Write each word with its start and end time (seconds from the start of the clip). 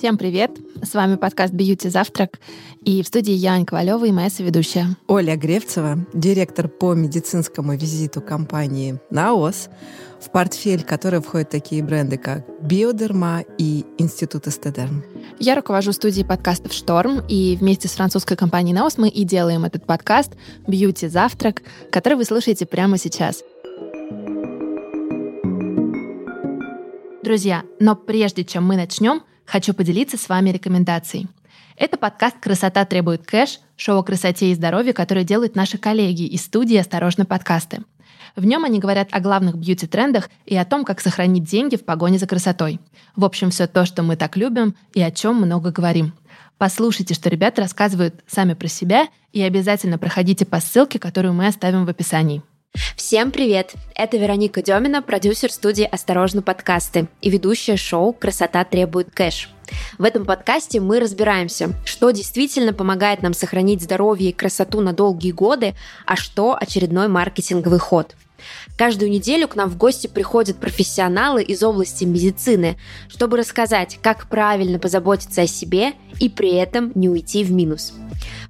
Всем 0.00 0.16
привет! 0.16 0.52
С 0.82 0.94
вами 0.94 1.16
подкаст 1.16 1.52
«Бьюти 1.52 1.90
Завтрак» 1.90 2.40
и 2.82 3.02
в 3.02 3.06
студии 3.06 3.34
я, 3.34 3.52
Аня 3.52 3.66
Ковалева 3.66 4.06
и 4.06 4.12
моя 4.12 4.30
соведущая. 4.30 4.96
Оля 5.08 5.36
Гревцева, 5.36 6.06
директор 6.14 6.68
по 6.68 6.94
медицинскому 6.94 7.76
визиту 7.76 8.22
компании 8.22 8.98
«Наос», 9.10 9.68
в 10.18 10.30
портфель 10.30 10.84
которой 10.84 11.20
входят 11.20 11.50
такие 11.50 11.84
бренды, 11.84 12.16
как 12.16 12.46
«Биодерма» 12.62 13.44
и 13.58 13.84
«Институт 13.98 14.46
Эстедерм». 14.46 15.04
Я 15.38 15.54
руковожу 15.54 15.92
студией 15.92 16.24
подкастов 16.24 16.72
«Шторм», 16.72 17.20
и 17.28 17.58
вместе 17.60 17.86
с 17.86 17.92
французской 17.92 18.38
компанией 18.38 18.72
«Наос» 18.72 18.96
мы 18.96 19.10
и 19.10 19.24
делаем 19.24 19.66
этот 19.66 19.84
подкаст 19.84 20.32
«Бьюти 20.66 21.08
Завтрак», 21.08 21.60
который 21.92 22.14
вы 22.14 22.24
слушаете 22.24 22.64
прямо 22.64 22.96
сейчас. 22.96 23.44
Друзья, 27.22 27.64
но 27.78 27.94
прежде 27.96 28.44
чем 28.44 28.64
мы 28.64 28.76
начнем, 28.76 29.20
хочу 29.50 29.74
поделиться 29.74 30.16
с 30.16 30.28
вами 30.28 30.50
рекомендацией. 30.50 31.26
Это 31.76 31.96
подкаст 31.96 32.36
«Красота 32.40 32.84
требует 32.84 33.26
кэш», 33.26 33.58
шоу 33.76 33.98
о 33.98 34.02
красоте 34.04 34.52
и 34.52 34.54
здоровье, 34.54 34.92
которое 34.92 35.24
делают 35.24 35.56
наши 35.56 35.76
коллеги 35.76 36.22
из 36.22 36.44
студии 36.44 36.76
«Осторожно, 36.76 37.26
подкасты». 37.26 37.82
В 38.36 38.44
нем 38.44 38.64
они 38.64 38.78
говорят 38.78 39.08
о 39.10 39.18
главных 39.18 39.56
бьюти-трендах 39.56 40.30
и 40.46 40.56
о 40.56 40.64
том, 40.64 40.84
как 40.84 41.00
сохранить 41.00 41.42
деньги 41.42 41.74
в 41.74 41.84
погоне 41.84 42.18
за 42.18 42.28
красотой. 42.28 42.78
В 43.16 43.24
общем, 43.24 43.50
все 43.50 43.66
то, 43.66 43.84
что 43.86 44.04
мы 44.04 44.14
так 44.14 44.36
любим 44.36 44.76
и 44.94 45.02
о 45.02 45.10
чем 45.10 45.34
много 45.36 45.72
говорим. 45.72 46.12
Послушайте, 46.56 47.14
что 47.14 47.28
ребята 47.28 47.62
рассказывают 47.62 48.22
сами 48.28 48.54
про 48.54 48.68
себя, 48.68 49.08
и 49.32 49.42
обязательно 49.42 49.98
проходите 49.98 50.46
по 50.46 50.60
ссылке, 50.60 51.00
которую 51.00 51.34
мы 51.34 51.48
оставим 51.48 51.86
в 51.86 51.88
описании. 51.88 52.42
Всем 52.74 53.32
привет! 53.32 53.74
Это 53.94 54.16
Вероника 54.16 54.62
Демина, 54.62 55.02
продюсер 55.02 55.50
студии 55.50 55.84
«Осторожно, 55.84 56.42
подкасты» 56.42 57.08
и 57.20 57.28
ведущая 57.28 57.76
шоу 57.76 58.12
«Красота 58.12 58.64
требует 58.64 59.10
кэш». 59.10 59.50
В 59.98 60.04
этом 60.04 60.24
подкасте 60.24 60.80
мы 60.80 61.00
разбираемся, 61.00 61.72
что 61.84 62.10
действительно 62.10 62.72
помогает 62.72 63.22
нам 63.22 63.34
сохранить 63.34 63.82
здоровье 63.82 64.30
и 64.30 64.34
красоту 64.34 64.80
на 64.80 64.92
долгие 64.92 65.32
годы, 65.32 65.74
а 66.06 66.16
что 66.16 66.56
очередной 66.60 67.08
маркетинговый 67.08 67.78
ход. 67.78 68.14
Каждую 68.76 69.10
неделю 69.10 69.48
к 69.48 69.56
нам 69.56 69.68
в 69.68 69.76
гости 69.76 70.06
приходят 70.06 70.58
профессионалы 70.58 71.42
из 71.42 71.62
области 71.62 72.04
медицины, 72.04 72.78
чтобы 73.08 73.36
рассказать, 73.36 73.98
как 74.02 74.28
правильно 74.28 74.78
позаботиться 74.78 75.42
о 75.42 75.46
себе 75.46 75.92
и 76.18 76.28
при 76.28 76.54
этом 76.54 76.92
не 76.94 77.08
уйти 77.08 77.44
в 77.44 77.52
минус. 77.52 77.92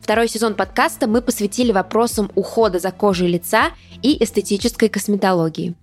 Второй 0.01 0.29
сезон 0.29 0.55
подкаста 0.55 1.07
мы 1.07 1.23
посвятили 1.23 1.73
вопросам 1.73 2.31
ухода 2.35 2.79
за 2.79 2.91
кожей 2.91 3.29
лица 3.29 3.71
и 4.03 4.23
эстетической 4.23 4.89
косметологии. 4.89 5.75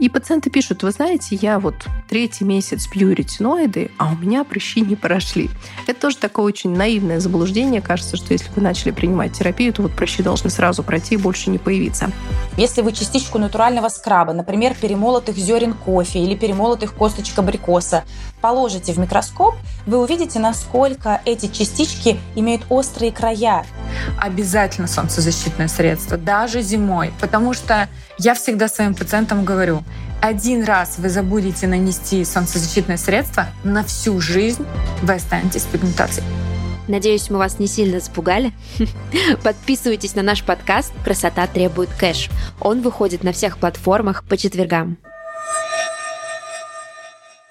И 0.00 0.08
пациенты 0.08 0.50
пишут, 0.50 0.82
вы 0.82 0.90
знаете, 0.90 1.36
я 1.36 1.60
вот 1.60 1.86
третий 2.08 2.44
месяц 2.44 2.88
пью 2.88 3.12
ретиноиды, 3.12 3.92
а 3.96 4.12
у 4.12 4.16
меня 4.16 4.42
прыщи 4.42 4.80
не 4.80 4.96
прошли. 4.96 5.50
Это 5.86 6.00
тоже 6.00 6.16
такое 6.16 6.46
очень 6.46 6.76
наивное 6.76 7.20
заблуждение. 7.20 7.80
Кажется, 7.80 8.16
что 8.16 8.32
если 8.32 8.50
вы 8.56 8.62
начали 8.62 8.90
принимать 8.90 9.32
терапию, 9.32 9.72
то 9.72 9.82
вот 9.82 9.92
прыщи 9.92 10.22
должны 10.22 10.50
сразу 10.50 10.82
пройти 10.82 11.14
и 11.14 11.18
больше 11.18 11.48
не 11.50 11.58
появиться. 11.58 12.10
Если 12.56 12.82
вы 12.82 12.92
частичку 12.92 13.38
натурального 13.38 13.88
скраба, 13.88 14.32
например, 14.32 14.74
перемолотых 14.74 15.36
зерен 15.36 15.74
кофе 15.74 16.18
или 16.18 16.34
перемолотых 16.34 16.94
косточек 16.94 17.38
абрикоса, 17.38 18.02
положите 18.40 18.92
в 18.92 18.98
микроскоп, 18.98 19.54
вы 19.86 19.98
увидите, 19.98 20.40
насколько 20.40 21.20
эти 21.24 21.46
частички 21.46 22.18
имеют 22.34 22.62
острые 22.68 23.12
края. 23.12 23.64
Обязательно 24.20 24.88
солнцезащитное 24.88 25.68
средство, 25.68 26.16
даже 26.16 26.62
зимой, 26.62 27.12
потому 27.20 27.54
что 27.54 27.88
я 28.18 28.34
всегда 28.34 28.68
своим 28.68 28.94
пациентам 28.94 29.44
говорю, 29.44 29.82
один 30.20 30.64
раз 30.64 30.98
вы 30.98 31.08
забудете 31.08 31.66
нанести 31.66 32.24
солнцезащитное 32.24 32.96
средство, 32.96 33.48
на 33.62 33.84
всю 33.84 34.20
жизнь 34.20 34.64
вы 35.02 35.14
останетесь 35.14 35.62
с 35.62 35.66
пигментацией. 35.66 36.26
Надеюсь, 36.86 37.30
мы 37.30 37.38
вас 37.38 37.58
не 37.58 37.66
сильно 37.66 37.98
запугали. 37.98 38.52
Подписывайтесь 39.42 40.14
на 40.14 40.22
наш 40.22 40.44
подкаст 40.44 40.92
«Красота 41.02 41.46
требует 41.46 41.88
кэш». 41.98 42.30
Он 42.60 42.82
выходит 42.82 43.24
на 43.24 43.32
всех 43.32 43.58
платформах 43.58 44.24
по 44.24 44.36
четвергам. 44.36 44.98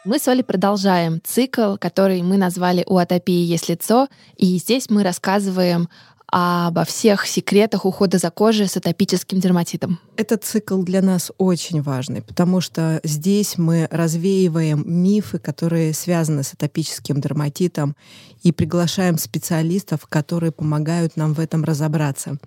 Мы 0.05 0.19
с 0.19 0.27
Олей 0.27 0.43
продолжаем 0.43 1.21
цикл, 1.23 1.77
который 1.77 2.21
мы 2.21 2.37
назвали 2.37 2.83
«У 2.87 2.97
атопии 2.97 3.31
есть 3.31 3.69
лицо», 3.69 4.09
и 4.35 4.57
здесь 4.57 4.89
мы 4.89 5.01
рассказываем 5.01 5.87
обо 6.35 6.83
всех 6.83 7.27
секретах 7.27 7.85
ухода 7.85 8.17
за 8.17 8.31
кожей 8.31 8.67
с 8.67 8.75
атопическим 8.75 9.39
дерматитом. 9.39 9.99
Этот 10.17 10.43
цикл 10.43 10.81
для 10.81 11.03
нас 11.03 11.31
очень 11.37 11.83
важный, 11.83 12.23
потому 12.23 12.59
что 12.59 12.99
здесь 13.03 13.59
мы 13.59 13.87
развеиваем 13.91 14.83
мифы, 14.83 15.37
которые 15.37 15.93
связаны 15.93 16.41
с 16.41 16.53
атопическим 16.53 17.21
дерматитом, 17.21 17.95
и 18.41 18.51
приглашаем 18.51 19.19
специалистов, 19.19 20.07
которые 20.09 20.51
помогают 20.51 21.17
нам 21.17 21.35
в 21.35 21.39
этом 21.39 21.63
разобраться. 21.63 22.39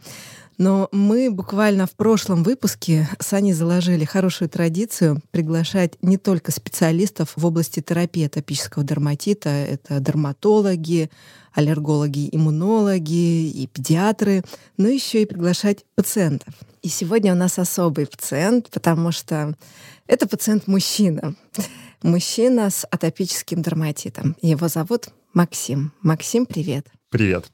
Но 0.59 0.89
мы 0.91 1.31
буквально 1.31 1.87
в 1.87 1.93
прошлом 1.93 2.43
выпуске 2.43 3.09
с 3.21 3.33
Аней 3.33 3.53
заложили 3.53 4.05
хорошую 4.05 4.49
традицию 4.49 5.21
приглашать 5.31 5.94
не 6.00 6.17
только 6.17 6.50
специалистов 6.50 7.33
в 7.37 7.44
области 7.44 7.81
терапии 7.81 8.27
атопического 8.27 8.83
дерматита, 8.83 9.50
это 9.50 10.00
дерматологи, 10.00 11.11
аллергологи, 11.53 12.28
иммунологи 12.33 13.50
и 13.50 13.66
педиатры, 13.66 14.43
но 14.77 14.89
еще 14.89 15.22
и 15.22 15.27
приглашать 15.27 15.84
пациентов. 15.95 16.55
И 16.83 16.89
сегодня 16.89 17.33
у 17.33 17.37
нас 17.37 17.59
особый 17.59 18.06
пациент, 18.06 18.71
потому 18.71 19.12
что 19.12 19.55
это 20.06 20.27
пациент-мужчина. 20.27 21.34
Мужчина 22.03 22.71
с 22.71 22.87
атопическим 22.91 23.62
дерматитом. 23.62 24.37
Его 24.41 24.69
зовут 24.69 25.09
Максим. 25.33 25.93
Максим, 26.03 26.47
привет. 26.47 26.87
Привет. 27.11 27.50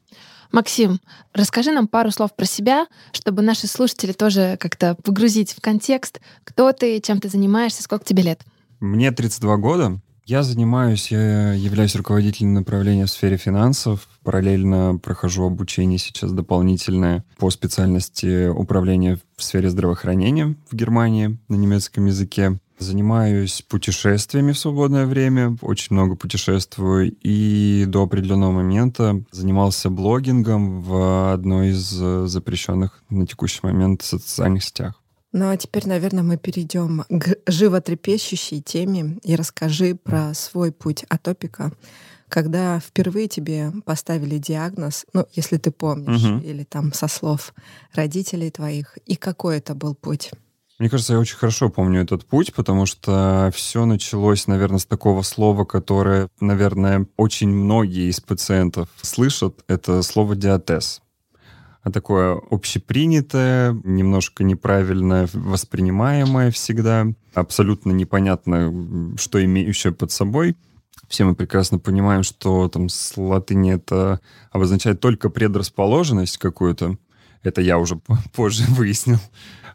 Максим, 0.52 1.00
расскажи 1.32 1.72
нам 1.72 1.88
пару 1.88 2.10
слов 2.10 2.36
про 2.36 2.44
себя, 2.44 2.86
чтобы 3.12 3.40
наши 3.40 3.66
слушатели 3.66 4.12
тоже 4.12 4.58
как-то 4.60 4.94
погрузить 5.02 5.52
в 5.52 5.62
контекст. 5.62 6.20
Кто 6.44 6.72
ты, 6.72 7.00
чем 7.00 7.20
ты 7.20 7.30
занимаешься, 7.30 7.82
сколько 7.82 8.04
тебе 8.04 8.22
лет? 8.22 8.42
Мне 8.78 9.10
32 9.12 9.56
года. 9.56 10.00
Я 10.26 10.42
занимаюсь, 10.42 11.10
я 11.10 11.54
являюсь 11.54 11.96
руководителем 11.96 12.52
направления 12.54 13.06
в 13.06 13.10
сфере 13.10 13.38
финансов. 13.38 14.08
Параллельно 14.22 15.00
прохожу 15.02 15.44
обучение 15.44 15.98
сейчас 15.98 16.30
дополнительное 16.30 17.24
по 17.38 17.50
специальности 17.50 18.46
управления 18.48 19.18
в 19.36 19.42
сфере 19.42 19.68
здравоохранения 19.70 20.54
в 20.70 20.76
Германии 20.76 21.38
на 21.48 21.54
немецком 21.56 22.06
языке. 22.06 22.60
Занимаюсь 22.82 23.62
путешествиями 23.62 24.50
в 24.50 24.58
свободное 24.58 25.06
время, 25.06 25.56
очень 25.62 25.94
много 25.94 26.16
путешествую, 26.16 27.16
и 27.22 27.84
до 27.86 28.02
определенного 28.02 28.50
момента 28.50 29.22
занимался 29.30 29.88
блогингом 29.88 30.82
в 30.82 31.32
одной 31.32 31.68
из 31.68 31.78
запрещенных 31.80 33.04
на 33.08 33.24
текущий 33.24 33.60
момент 33.62 34.02
социальных 34.02 34.64
сетях. 34.64 35.00
Ну 35.32 35.48
а 35.48 35.56
теперь, 35.56 35.86
наверное, 35.86 36.24
мы 36.24 36.36
перейдем 36.36 37.04
к 37.08 37.36
животрепещущей 37.46 38.60
теме 38.60 39.18
и 39.22 39.36
расскажи 39.36 39.94
про 39.94 40.34
свой 40.34 40.72
путь 40.72 41.04
атопика. 41.08 41.72
Когда 42.28 42.80
впервые 42.80 43.28
тебе 43.28 43.72
поставили 43.84 44.38
диагноз, 44.38 45.06
ну, 45.12 45.26
если 45.34 45.58
ты 45.58 45.70
помнишь, 45.70 46.24
угу. 46.24 46.38
или 46.44 46.64
там 46.64 46.92
со 46.92 47.06
слов 47.06 47.54
родителей 47.94 48.50
твоих, 48.50 48.98
и 49.06 49.16
какой 49.16 49.58
это 49.58 49.74
был 49.74 49.94
путь? 49.94 50.32
Мне 50.82 50.90
кажется, 50.90 51.12
я 51.12 51.20
очень 51.20 51.36
хорошо 51.36 51.68
помню 51.68 52.02
этот 52.02 52.26
путь, 52.26 52.52
потому 52.52 52.86
что 52.86 53.52
все 53.54 53.84
началось, 53.84 54.48
наверное, 54.48 54.80
с 54.80 54.84
такого 54.84 55.22
слова, 55.22 55.64
которое, 55.64 56.28
наверное, 56.40 57.06
очень 57.16 57.50
многие 57.50 58.10
из 58.10 58.18
пациентов 58.18 58.88
слышат. 59.00 59.62
Это 59.68 60.02
слово 60.02 60.34
диатез. 60.34 61.00
А 61.84 61.92
такое 61.92 62.36
общепринятое, 62.50 63.80
немножко 63.84 64.42
неправильно 64.42 65.28
воспринимаемое 65.32 66.50
всегда, 66.50 67.06
абсолютно 67.32 67.92
непонятно, 67.92 69.14
что 69.16 69.44
имеющее 69.44 69.92
под 69.92 70.10
собой. 70.10 70.56
Все 71.06 71.22
мы 71.22 71.36
прекрасно 71.36 71.78
понимаем, 71.78 72.24
что 72.24 72.66
там 72.66 72.88
с 72.88 73.16
латыни 73.16 73.72
это 73.72 74.18
обозначает 74.50 74.98
только 74.98 75.30
предрасположенность 75.30 76.38
какую-то. 76.38 76.98
Это 77.44 77.60
я 77.60 77.78
уже 77.78 78.00
позже 78.34 78.64
выяснил. 78.66 79.20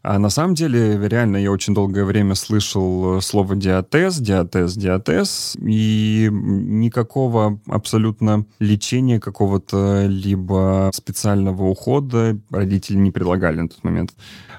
А 0.04 0.20
на 0.20 0.30
самом 0.30 0.56
деле, 0.56 0.98
реально, 1.08 1.38
я 1.38 1.52
очень 1.52 1.74
долгое 1.74 2.06
время 2.06 2.36
слышал 2.36 3.18
э, 3.18 3.22
слово 3.22 3.56
диатез, 3.56 4.18
диатез, 4.18 4.76
диатез, 4.76 5.58
и 5.62 6.30
никакого 6.32 7.60
абсолютно 7.68 8.46
лечения 8.60 9.20
какого-то 9.20 10.06
либо 10.08 10.92
специального 10.94 11.64
ухода 11.64 12.38
родители 12.50 12.98
не 12.98 13.12
предлагали 13.12 13.62
на 13.62 13.70
тот 13.70 13.84
момент. 13.84 14.14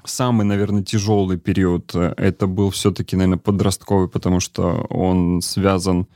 Самый, 0.05 0.45
наверное, 0.45 0.83
тяжелый 0.83 1.39
период 1.39 1.95
э, 1.95 2.15
это 2.17 2.47
был 2.47 2.71
все-таки, 2.71 3.17
наверное, 3.17 3.39
подростковый, 3.39 4.09
потому 4.09 4.41
что 4.41 4.87
он 4.91 5.41
связан 5.43 6.07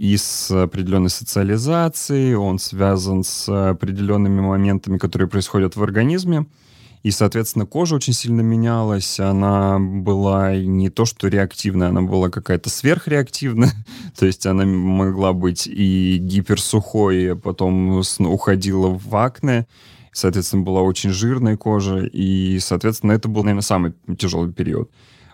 и 0.00 0.16
с 0.16 0.50
определенной 0.50 1.10
социализацией, 1.10 2.34
он 2.34 2.58
связан 2.58 3.22
с 3.22 3.70
определенными 3.70 4.40
моментами, 4.40 4.96
которые 4.96 5.28
происходят 5.28 5.76
в 5.76 5.82
организме. 5.82 6.46
И, 7.02 7.10
соответственно, 7.10 7.64
кожа 7.64 7.94
очень 7.94 8.12
сильно 8.12 8.42
менялась. 8.42 9.18
Она 9.18 9.78
была 9.78 10.56
не 10.56 10.90
то, 10.90 11.06
что 11.06 11.28
реактивная, 11.28 11.88
она 11.88 12.02
была 12.02 12.28
какая-то 12.28 12.68
сверхреактивная. 12.68 13.72
то 14.18 14.26
есть 14.26 14.44
она 14.46 14.64
могла 14.64 15.32
быть 15.32 15.66
и 15.66 16.18
гиперсухой, 16.18 17.32
а 17.32 17.36
потом 17.36 18.02
уходила 18.20 18.88
в 18.88 19.16
акне. 19.16 19.66
Соответственно, 20.12 20.62
была 20.62 20.82
очень 20.82 21.10
жирная 21.10 21.56
кожа. 21.56 22.00
И, 22.04 22.58
соответственно, 22.58 23.12
это 23.12 23.28
был, 23.28 23.44
наверное, 23.44 23.62
самый 23.62 23.94
тяжелый 24.18 24.52
период 24.52 24.90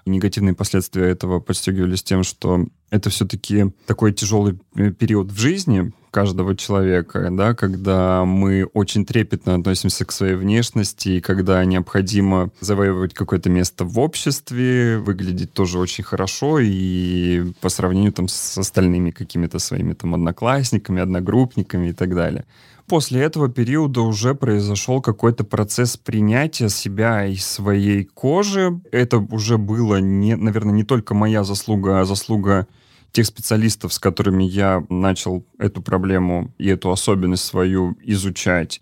негативные 0.07 0.55
последствия 0.55 1.09
этого 1.09 1.41
подстегивались 1.41 2.03
тем, 2.03 2.23
что 2.23 2.67
это 2.91 3.11
все-таки 3.11 3.73
такой 3.87 4.13
тяжелый 4.13 4.59
э, 4.77 4.91
период 4.91 5.33
в 5.33 5.39
жизни 5.39 5.93
каждого 6.11 6.57
человека, 6.57 7.29
да, 7.31 7.55
когда 7.55 8.25
мы 8.25 8.65
очень 8.73 9.05
трепетно 9.05 9.55
относимся 9.55 10.07
к 10.07 10.13
своей 10.13 10.35
внешности, 10.35 11.11
и 11.11 11.21
когда 11.21 11.63
необходимо 11.65 12.51
завоевывать 12.61 13.13
какое-то 13.13 13.51
место 13.51 13.85
в 13.85 13.99
обществе, 13.99 14.99
выглядеть 14.99 15.53
тоже 15.53 15.79
очень 15.79 16.05
хорошо 16.05 16.59
и 16.59 17.53
по 17.61 17.69
сравнению 17.69 18.13
там 18.13 18.29
с 18.29 18.57
остальными 18.57 19.11
какими-то 19.11 19.59
своими 19.59 19.93
там 19.93 20.15
одноклассниками, 20.15 21.03
одногруппниками 21.03 21.89
и 21.89 21.93
так 21.93 22.15
далее 22.15 22.47
после 22.87 23.23
этого 23.23 23.49
периода 23.49 24.01
уже 24.01 24.35
произошел 24.35 25.01
какой-то 25.01 25.45
процесс 25.45 25.97
принятия 25.97 26.69
себя 26.69 27.27
и 27.27 27.37
своей 27.37 28.05
кожи. 28.05 28.81
Это 28.93 29.19
уже 29.19 29.59
было, 29.59 30.01
не, 30.01 30.37
наверное, 30.37 30.75
не 30.75 30.85
только 30.85 31.15
моя 31.15 31.45
заслуга, 31.45 32.01
а 32.01 32.05
заслуга 32.05 32.67
тех 33.13 33.27
специалистов, 33.27 33.93
с 33.93 33.99
которыми 33.99 34.45
я 34.45 34.85
начал 34.89 35.45
эту 35.59 35.83
проблему 35.83 36.53
и 36.59 36.69
эту 36.69 36.91
особенность 36.91 37.45
свою 37.45 37.97
изучать. 38.03 38.81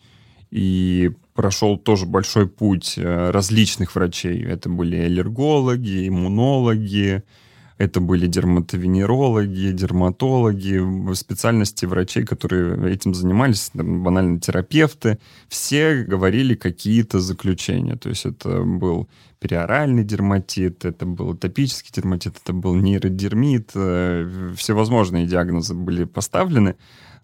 И 0.50 1.12
прошел 1.34 1.76
тоже 1.76 2.06
большой 2.06 2.48
путь 2.48 2.94
э, 2.96 3.30
различных 3.30 3.94
врачей. 3.94 4.42
Это 4.44 4.68
были 4.68 4.96
аллергологи, 4.96 6.08
иммунологи, 6.08 7.22
это 7.76 8.00
были 8.00 8.26
дерматовенерологи, 8.26 9.72
дерматологи, 9.72 11.14
специальности 11.14 11.86
врачей, 11.86 12.24
которые 12.24 12.92
этим 12.92 13.14
занимались, 13.14 13.70
банально 13.74 14.38
терапевты. 14.38 15.18
Все 15.48 16.04
говорили 16.04 16.54
какие-то 16.54 17.20
заключения. 17.20 17.96
То 17.96 18.10
есть 18.10 18.26
это 18.26 18.62
был 18.62 19.08
периоральный 19.44 20.04
дерматит, 20.04 20.86
это 20.86 21.04
был 21.04 21.32
атопический 21.32 21.92
дерматит, 21.94 22.38
это 22.42 22.54
был 22.54 22.76
нейродермит. 22.76 23.72
Э, 23.74 24.54
всевозможные 24.56 25.26
диагнозы 25.26 25.74
были 25.74 26.04
поставлены. 26.04 26.76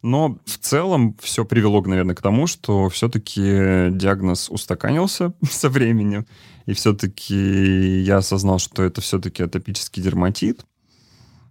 Но 0.02 0.38
в 0.44 0.58
целом 0.58 1.17
все 1.22 1.46
привело, 1.46 1.81
наверное, 1.81 2.14
к 2.14 2.20
тому, 2.20 2.46
что 2.46 2.90
все-таки 2.90 3.88
диагноз 3.90 4.50
устаканился 4.50 5.32
со 5.50 5.70
временем, 5.70 6.26
и 6.67 6.75
все-таки 6.75 8.02
я 8.02 8.19
осознал, 8.19 8.58
что 8.58 8.82
это 8.82 9.00
все-таки 9.00 9.43
атопический 9.43 10.02
дерматит. 10.02 10.66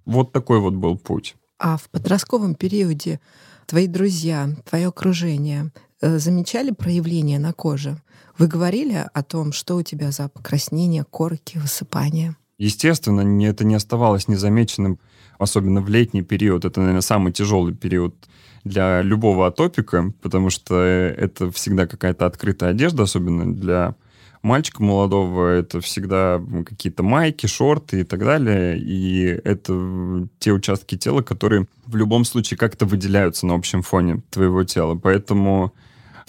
Вот 0.06 0.32
такой 0.32 0.60
вот 0.60 0.76
был 0.76 1.00
путь. 1.00 1.36
А 1.58 1.78
в 1.78 1.90
подростковом 1.90 2.54
периоде 2.54 3.20
твои 3.66 3.88
друзья, 3.88 4.48
твое 4.70 4.90
окружение 4.90 5.72
замечали 6.02 6.72
проявления 6.72 7.40
на 7.40 7.54
коже? 7.54 8.02
Вы 8.38 8.48
говорили 8.48 9.06
о 9.14 9.24
том, 9.24 9.52
что 9.52 9.76
у 9.76 9.84
тебя 9.84 10.12
за 10.12 10.30
покраснение, 10.30 11.04
корки, 11.04 11.58
высыпания? 11.58 12.38
Естественно, 12.58 13.22
это 13.46 13.64
не 13.66 13.76
оставалось 13.76 14.28
незамеченным, 14.28 15.00
особенно 15.38 15.82
в 15.82 15.90
летний 15.90 16.22
период. 16.22 16.66
Это, 16.66 16.80
наверное, 16.80 17.02
самый 17.02 17.32
тяжелый 17.32 17.74
период 17.74 18.16
для 18.64 19.02
любого 19.02 19.48
атопика, 19.48 20.14
потому 20.22 20.50
что 20.50 20.76
это 20.76 21.52
всегда 21.52 21.88
какая-то 21.88 22.26
открытая 22.26 22.72
одежда, 22.72 23.04
особенно 23.04 23.54
для 23.54 23.96
мальчика 24.42 24.84
молодого. 24.84 25.48
Это 25.48 25.80
всегда 25.82 26.42
какие-то 26.66 27.04
майки, 27.04 27.46
шорты 27.46 28.02
и 28.02 28.04
так 28.04 28.20
далее. 28.20 28.78
И 28.78 29.24
это 29.44 30.28
те 30.40 30.52
участки 30.52 30.98
тела, 30.98 31.22
которые 31.22 31.68
в 31.86 31.96
любом 31.96 32.26
случае 32.26 32.58
как-то 32.58 32.86
выделяются 32.86 33.46
на 33.46 33.54
общем 33.54 33.82
фоне 33.82 34.22
твоего 34.30 34.64
тела. 34.64 34.96
Поэтому 34.96 35.74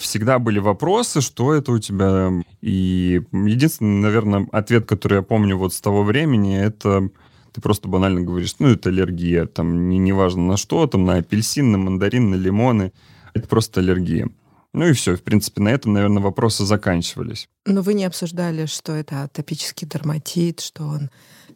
всегда 0.01 0.39
были 0.39 0.59
вопросы, 0.59 1.21
что 1.21 1.53
это 1.53 1.71
у 1.71 1.79
тебя. 1.79 2.31
И 2.61 3.21
единственный, 3.31 4.01
наверное, 4.01 4.47
ответ, 4.51 4.85
который 4.85 5.17
я 5.17 5.21
помню 5.21 5.57
вот 5.57 5.73
с 5.73 5.81
того 5.81 6.03
времени, 6.03 6.57
это 6.57 7.09
ты 7.53 7.61
просто 7.61 7.87
банально 7.87 8.21
говоришь, 8.21 8.55
ну, 8.59 8.67
это 8.69 8.89
аллергия, 8.89 9.45
там, 9.45 9.89
не, 9.89 9.97
неважно 9.97 10.43
на 10.43 10.57
что, 10.57 10.87
там, 10.87 11.05
на 11.05 11.17
апельсин, 11.17 11.71
на 11.71 11.77
мандарин, 11.77 12.31
на 12.31 12.35
лимоны, 12.35 12.93
это 13.33 13.47
просто 13.47 13.81
аллергия. 13.81 14.29
Ну 14.73 14.87
и 14.87 14.93
все, 14.93 15.17
в 15.17 15.23
принципе, 15.23 15.61
на 15.61 15.69
этом, 15.69 15.93
наверное, 15.93 16.23
вопросы 16.23 16.65
заканчивались. 16.65 17.49
Но 17.65 17.81
вы 17.81 17.93
не 17.93 18.05
обсуждали, 18.05 18.67
что 18.67 18.93
это 18.93 19.23
атопический 19.23 19.85
дерматит, 19.85 20.61
что 20.61 20.83
он 20.83 21.09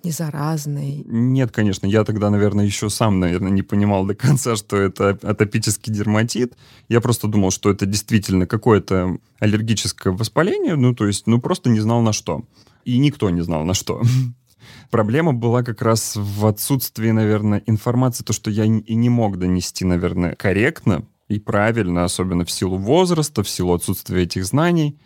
не 0.06 0.12
заразный? 0.12 1.04
Нет, 1.06 1.52
конечно. 1.52 1.88
Я 1.88 2.04
тогда, 2.04 2.30
наверное, 2.30 2.66
еще 2.66 2.90
сам, 2.90 3.20
наверное, 3.20 3.52
не 3.52 3.64
понимал 3.64 4.06
до 4.06 4.16
конца, 4.16 4.56
что 4.58 4.78
это 4.78 5.10
атопический 5.22 5.92
дерматит. 5.92 6.56
Я 6.88 7.02
просто 7.02 7.28
думал, 7.28 7.52
что 7.52 7.72
это 7.72 7.86
действительно 7.86 8.48
какое-то 8.48 9.18
аллергическое 9.40 10.14
воспаление, 10.14 10.76
ну, 10.76 10.94
то 10.94 11.08
есть, 11.08 11.28
ну, 11.28 11.42
просто 11.42 11.70
не 11.70 11.80
знал 11.80 12.02
на 12.02 12.14
что. 12.14 12.46
И 12.86 12.98
никто 13.00 13.30
не 13.30 13.42
знал 13.42 13.66
на 13.66 13.74
что. 13.74 14.02
Проблема 14.92 15.34
была 15.34 15.64
как 15.64 15.82
раз 15.82 16.16
в 16.16 16.46
отсутствии, 16.46 17.12
наверное, 17.12 17.64
информации, 17.66 18.24
то, 18.24 18.34
что 18.34 18.52
я 18.52 18.66
и 18.66 18.96
не 18.96 19.10
мог 19.10 19.38
донести, 19.38 19.86
наверное, 19.86 20.36
корректно 20.36 21.06
и 21.28 21.40
правильно, 21.40 22.04
особенно 22.04 22.46
в 22.46 22.52
силу 22.52 22.78
возраста, 22.78 23.44
в 23.44 23.50
силу 23.50 23.74
отсутствия 23.74 24.24
этих 24.24 24.46
знаний, 24.46 25.00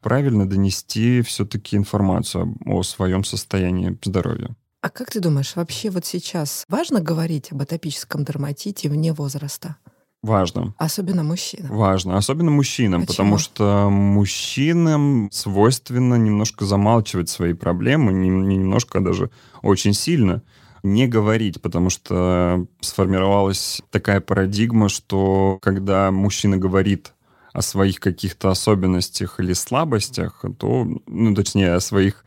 правильно 0.00 0.48
донести 0.48 1.22
все-таки 1.22 1.76
информацию 1.76 2.56
о 2.64 2.82
своем 2.82 3.24
состоянии 3.24 3.98
здоровья. 4.02 4.54
А 4.82 4.90
как 4.90 5.10
ты 5.10 5.20
думаешь, 5.20 5.56
вообще 5.56 5.90
вот 5.90 6.06
сейчас 6.06 6.64
важно 6.68 7.00
говорить 7.00 7.50
об 7.50 7.62
атопическом 7.62 8.24
дерматите 8.24 8.88
вне 8.88 9.12
возраста? 9.12 9.76
Важно. 10.22 10.74
Особенно 10.78 11.22
мужчинам. 11.22 11.76
Важно. 11.76 12.16
Особенно 12.16 12.50
мужчинам, 12.50 13.02
Почему? 13.02 13.16
потому 13.16 13.38
что 13.38 13.88
мужчинам 13.90 15.28
свойственно 15.32 16.14
немножко 16.16 16.64
замалчивать 16.64 17.28
свои 17.28 17.52
проблемы, 17.52 18.12
не, 18.12 18.28
не 18.28 18.56
немножко, 18.56 18.98
а 18.98 19.02
даже 19.02 19.30
очень 19.62 19.92
сильно 19.92 20.42
не 20.82 21.06
говорить, 21.06 21.60
потому 21.60 21.90
что 21.90 22.66
сформировалась 22.80 23.82
такая 23.90 24.20
парадигма, 24.20 24.88
что 24.88 25.58
когда 25.60 26.10
мужчина 26.10 26.56
говорит 26.58 27.12
о 27.56 27.62
своих 27.62 28.00
каких-то 28.00 28.50
особенностях 28.50 29.40
или 29.40 29.54
слабостях, 29.54 30.44
то, 30.58 30.86
ну, 31.06 31.34
точнее, 31.34 31.72
о 31.72 31.80
своих 31.80 32.22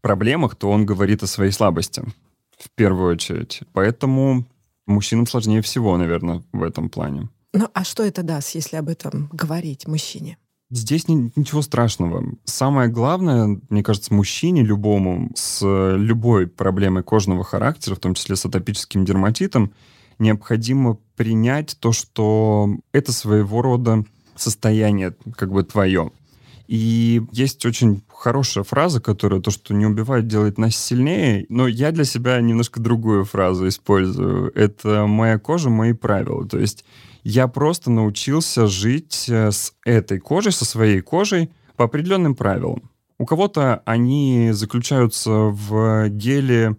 проблемах, 0.00 0.54
то 0.54 0.70
он 0.70 0.86
говорит 0.86 1.24
о 1.24 1.26
своей 1.26 1.50
слабости 1.50 2.04
в 2.56 2.70
первую 2.76 3.14
очередь. 3.14 3.62
Поэтому 3.72 4.46
мужчинам 4.86 5.26
сложнее 5.26 5.60
всего, 5.60 5.96
наверное, 5.96 6.44
в 6.52 6.62
этом 6.62 6.88
плане. 6.88 7.28
Ну 7.52 7.66
а 7.74 7.82
что 7.82 8.04
это 8.04 8.22
даст, 8.22 8.54
если 8.54 8.76
об 8.76 8.88
этом 8.88 9.28
говорить 9.32 9.88
мужчине? 9.88 10.38
Здесь 10.70 11.08
ни, 11.08 11.32
ничего 11.34 11.62
страшного. 11.62 12.24
Самое 12.44 12.88
главное, 12.88 13.60
мне 13.70 13.82
кажется, 13.82 14.14
мужчине 14.14 14.62
любому 14.62 15.32
с 15.34 15.66
любой 15.96 16.46
проблемой 16.46 17.02
кожного 17.02 17.42
характера, 17.42 17.96
в 17.96 17.98
том 17.98 18.14
числе 18.14 18.36
с 18.36 18.44
атопическим 18.44 19.04
дерматитом, 19.04 19.72
необходимо 20.20 20.98
принять 21.16 21.76
то, 21.80 21.90
что 21.90 22.76
это 22.92 23.10
своего 23.10 23.62
рода 23.62 24.04
состояние 24.40 25.14
как 25.36 25.52
бы 25.52 25.62
твое. 25.62 26.12
И 26.66 27.22
есть 27.32 27.66
очень 27.66 28.02
хорошая 28.08 28.62
фраза, 28.62 29.00
которая 29.00 29.40
то, 29.40 29.50
что 29.50 29.74
не 29.74 29.86
убивает, 29.86 30.28
делает 30.28 30.56
нас 30.56 30.76
сильнее. 30.76 31.44
Но 31.48 31.66
я 31.66 31.90
для 31.90 32.04
себя 32.04 32.40
немножко 32.40 32.80
другую 32.80 33.24
фразу 33.24 33.66
использую. 33.66 34.52
Это 34.54 35.06
«моя 35.06 35.38
кожа, 35.38 35.68
мои 35.68 35.94
правила». 35.94 36.46
То 36.46 36.60
есть 36.60 36.84
я 37.24 37.48
просто 37.48 37.90
научился 37.90 38.66
жить 38.66 39.26
э, 39.28 39.50
с 39.50 39.74
этой 39.84 40.20
кожей, 40.20 40.52
со 40.52 40.64
своей 40.64 41.00
кожей 41.00 41.50
по 41.76 41.86
определенным 41.86 42.36
правилам. 42.36 42.90
У 43.18 43.26
кого-то 43.26 43.82
они 43.84 44.50
заключаются 44.52 45.30
в 45.30 46.08
геле 46.08 46.76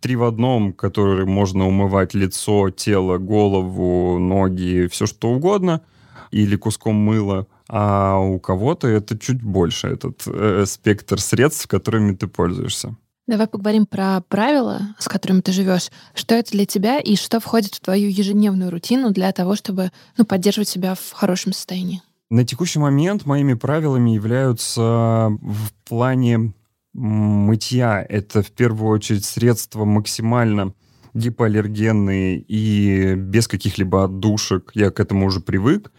три 0.00 0.16
в 0.16 0.24
одном, 0.24 0.72
который 0.72 1.24
можно 1.26 1.66
умывать 1.66 2.12
лицо, 2.12 2.70
тело, 2.70 3.18
голову, 3.18 4.18
ноги, 4.18 4.88
все 4.90 5.06
что 5.06 5.30
угодно, 5.30 5.80
или 6.30 6.56
куском 6.56 6.94
мыла 6.94 7.46
а 7.68 8.18
у 8.18 8.38
кого-то 8.38 8.88
это 8.88 9.18
чуть 9.18 9.42
больше, 9.42 9.88
этот 9.88 10.22
э, 10.26 10.64
спектр 10.66 11.20
средств, 11.20 11.66
которыми 11.66 12.14
ты 12.14 12.26
пользуешься. 12.26 12.96
Давай 13.26 13.46
поговорим 13.46 13.84
про 13.84 14.22
правила, 14.22 14.94
с 14.98 15.06
которыми 15.06 15.42
ты 15.42 15.52
живешь. 15.52 15.90
Что 16.14 16.34
это 16.34 16.52
для 16.52 16.64
тебя 16.64 16.98
и 16.98 17.14
что 17.14 17.40
входит 17.40 17.74
в 17.74 17.80
твою 17.80 18.08
ежедневную 18.08 18.70
рутину 18.70 19.10
для 19.10 19.30
того, 19.32 19.54
чтобы 19.54 19.92
ну, 20.16 20.24
поддерживать 20.24 20.68
себя 20.68 20.94
в 20.94 21.12
хорошем 21.12 21.52
состоянии? 21.52 22.00
На 22.30 22.46
текущий 22.46 22.78
момент 22.78 23.26
моими 23.26 23.52
правилами 23.52 24.10
являются 24.10 25.28
в 25.42 25.72
плане 25.86 26.54
мытья. 26.94 28.04
Это 28.08 28.42
в 28.42 28.50
первую 28.50 28.90
очередь 28.90 29.26
средства 29.26 29.84
максимально 29.84 30.72
гипоаллергенные 31.12 32.38
и 32.38 33.14
без 33.14 33.46
каких-либо 33.46 34.04
отдушек. 34.04 34.70
Я 34.72 34.90
к 34.90 35.00
этому 35.00 35.26
уже 35.26 35.40
привык. 35.40 35.92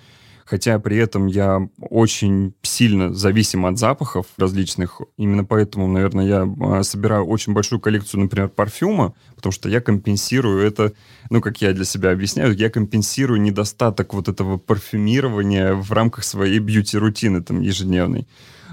Хотя 0.49 0.79
при 0.79 0.97
этом 0.97 1.27
я 1.27 1.69
очень 1.79 2.55
сильно 2.63 3.13
зависим 3.13 3.67
от 3.67 3.77
запахов 3.77 4.25
различных. 4.37 4.99
Именно 5.15 5.45
поэтому, 5.45 5.87
наверное, 5.87 6.25
я 6.25 6.55
а, 6.61 6.81
собираю 6.81 7.25
очень 7.25 7.53
большую 7.53 7.79
коллекцию, 7.79 8.21
например, 8.21 8.49
парфюма, 8.49 9.13
потому 9.35 9.53
что 9.53 9.69
я 9.69 9.79
компенсирую 9.79 10.65
это, 10.65 10.93
ну, 11.29 11.39
как 11.39 11.61
я 11.61 11.71
для 11.71 11.85
себя 11.85 12.11
объясняю, 12.11 12.55
я 12.55 12.71
компенсирую 12.71 13.39
недостаток 13.39 14.15
вот 14.15 14.27
этого 14.27 14.57
парфюмирования 14.57 15.75
в 15.75 15.91
рамках 15.91 16.23
своей 16.23 16.57
бьюти-рутины 16.57 17.43
там 17.43 17.61
ежедневной, 17.61 18.27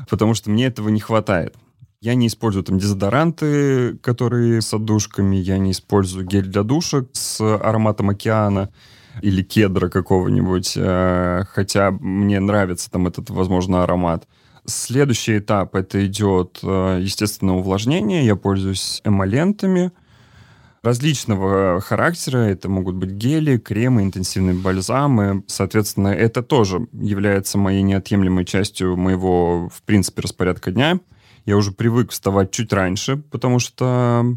потому 0.09 0.33
что 0.33 0.51
мне 0.51 0.67
этого 0.67 0.89
не 0.89 1.01
хватает. 1.01 1.57
Я 2.01 2.15
не 2.15 2.29
использую 2.29 2.65
там 2.65 2.79
дезодоранты, 2.79 3.99
которые 3.99 4.63
с 4.63 4.73
отдушками, 4.73 5.37
я 5.37 5.59
не 5.59 5.73
использую 5.73 6.25
гель 6.25 6.47
для 6.47 6.63
душек 6.63 7.11
с 7.13 7.41
ароматом 7.41 8.09
океана 8.09 8.71
или 9.23 9.43
кедра 9.43 9.89
какого-нибудь, 9.89 10.75
э, 10.77 11.45
хотя 11.51 11.91
мне 11.91 12.41
нравится 12.41 12.91
там 12.91 13.07
этот, 13.07 13.31
возможно, 13.31 13.83
аромат. 13.83 14.27
Следующий 14.67 15.39
этап 15.39 15.75
это 15.75 16.05
идет, 16.07 16.59
э, 16.63 16.99
естественно, 17.01 17.57
увлажнение. 17.57 18.27
Я 18.27 18.37
пользуюсь 18.37 19.01
эмолентами 19.05 19.93
различного 20.83 21.81
характера. 21.81 22.39
Это 22.39 22.69
могут 22.69 22.97
быть 22.97 23.11
гели, 23.11 23.59
кремы, 23.59 24.03
интенсивные 24.03 24.55
бальзамы. 24.55 25.45
Соответственно, 25.47 26.09
это 26.09 26.43
тоже 26.43 26.89
является 26.93 27.59
моей 27.59 27.83
неотъемлемой 27.83 28.45
частью 28.45 28.97
моего, 28.97 29.69
в 29.69 29.83
принципе, 29.83 30.23
распорядка 30.23 30.71
дня. 30.71 31.01
Я 31.45 31.57
уже 31.57 31.73
привык 31.73 32.11
вставать 32.11 32.51
чуть 32.51 32.73
раньше, 32.73 33.17
потому 33.17 33.61
что 33.61 34.37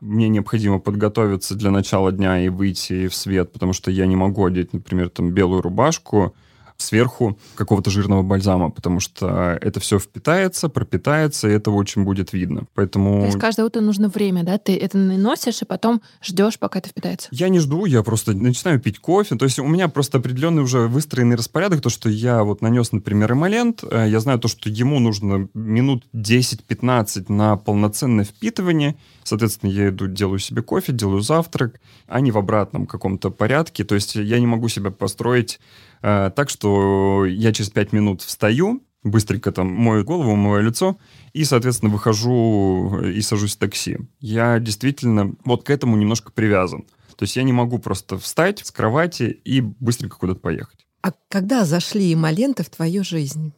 мне 0.00 0.28
необходимо 0.28 0.78
подготовиться 0.78 1.54
для 1.54 1.70
начала 1.70 2.12
дня 2.12 2.44
и 2.44 2.48
выйти 2.48 3.08
в 3.08 3.14
свет, 3.14 3.52
потому 3.52 3.72
что 3.72 3.90
я 3.90 4.06
не 4.06 4.16
могу 4.16 4.44
одеть, 4.44 4.72
например, 4.72 5.10
там 5.10 5.30
белую 5.30 5.62
рубашку, 5.62 6.34
сверху 6.80 7.38
какого-то 7.54 7.90
жирного 7.90 8.22
бальзама, 8.22 8.70
потому 8.70 9.00
что 9.00 9.58
это 9.60 9.80
все 9.80 9.98
впитается, 9.98 10.68
пропитается, 10.68 11.48
и 11.48 11.52
этого 11.52 11.76
очень 11.76 12.04
будет 12.04 12.32
видно. 12.32 12.64
Поэтому... 12.74 13.20
То 13.20 13.26
есть 13.26 13.38
каждое 13.38 13.66
утро 13.66 13.80
нужно 13.80 14.08
время, 14.08 14.42
да? 14.42 14.58
Ты 14.58 14.76
это 14.76 14.98
наносишь, 14.98 15.62
и 15.62 15.64
потом 15.64 16.00
ждешь, 16.22 16.58
пока 16.58 16.78
это 16.78 16.88
впитается? 16.88 17.28
Я 17.30 17.48
не 17.48 17.58
жду, 17.58 17.84
я 17.84 18.02
просто 18.02 18.32
начинаю 18.32 18.80
пить 18.80 18.98
кофе. 18.98 19.36
То 19.36 19.44
есть 19.44 19.58
у 19.58 19.66
меня 19.66 19.88
просто 19.88 20.18
определенный 20.18 20.62
уже 20.62 20.88
выстроенный 20.88 21.36
распорядок, 21.36 21.80
то, 21.80 21.90
что 21.90 22.08
я 22.08 22.42
вот 22.42 22.62
нанес, 22.62 22.92
например, 22.92 23.32
эмолент, 23.32 23.84
э, 23.88 24.06
я 24.08 24.20
знаю 24.20 24.38
то, 24.38 24.48
что 24.48 24.68
ему 24.68 24.98
нужно 24.98 25.48
минут 25.54 26.04
10-15 26.14 27.26
на 27.28 27.56
полноценное 27.56 28.24
впитывание, 28.24 28.96
Соответственно, 29.30 29.70
я 29.70 29.90
иду, 29.90 30.08
делаю 30.08 30.40
себе 30.40 30.60
кофе, 30.60 30.92
делаю 30.92 31.20
завтрак, 31.20 31.80
а 32.08 32.20
не 32.20 32.32
в 32.32 32.38
обратном 32.38 32.84
каком-то 32.86 33.30
порядке. 33.30 33.84
То 33.84 33.94
есть 33.94 34.16
я 34.16 34.40
не 34.40 34.46
могу 34.46 34.68
себя 34.68 34.90
построить 34.90 35.60
так, 36.00 36.48
что 36.48 37.24
я 37.26 37.52
через 37.52 37.70
пять 37.70 37.92
минут 37.92 38.22
встаю, 38.22 38.82
быстренько 39.02 39.52
там 39.52 39.68
мою 39.72 40.04
голову, 40.04 40.36
мое 40.36 40.60
лицо, 40.60 40.98
и, 41.32 41.44
соответственно, 41.44 41.92
выхожу 41.92 43.00
и 43.02 43.20
сажусь 43.22 43.56
в 43.56 43.58
такси. 43.58 43.98
Я 44.20 44.58
действительно 44.58 45.34
вот 45.44 45.64
к 45.64 45.70
этому 45.70 45.96
немножко 45.96 46.32
привязан. 46.32 46.82
То 47.16 47.24
есть 47.24 47.36
я 47.36 47.42
не 47.42 47.52
могу 47.52 47.78
просто 47.78 48.18
встать 48.18 48.60
с 48.64 48.70
кровати 48.70 49.24
и 49.44 49.60
быстренько 49.60 50.16
куда-то 50.16 50.40
поехать. 50.40 50.86
А 51.02 51.12
когда 51.28 51.64
зашли 51.64 52.12
эмоленты 52.12 52.62
в 52.62 52.70
твою 52.70 53.04
жизнь? 53.04 53.52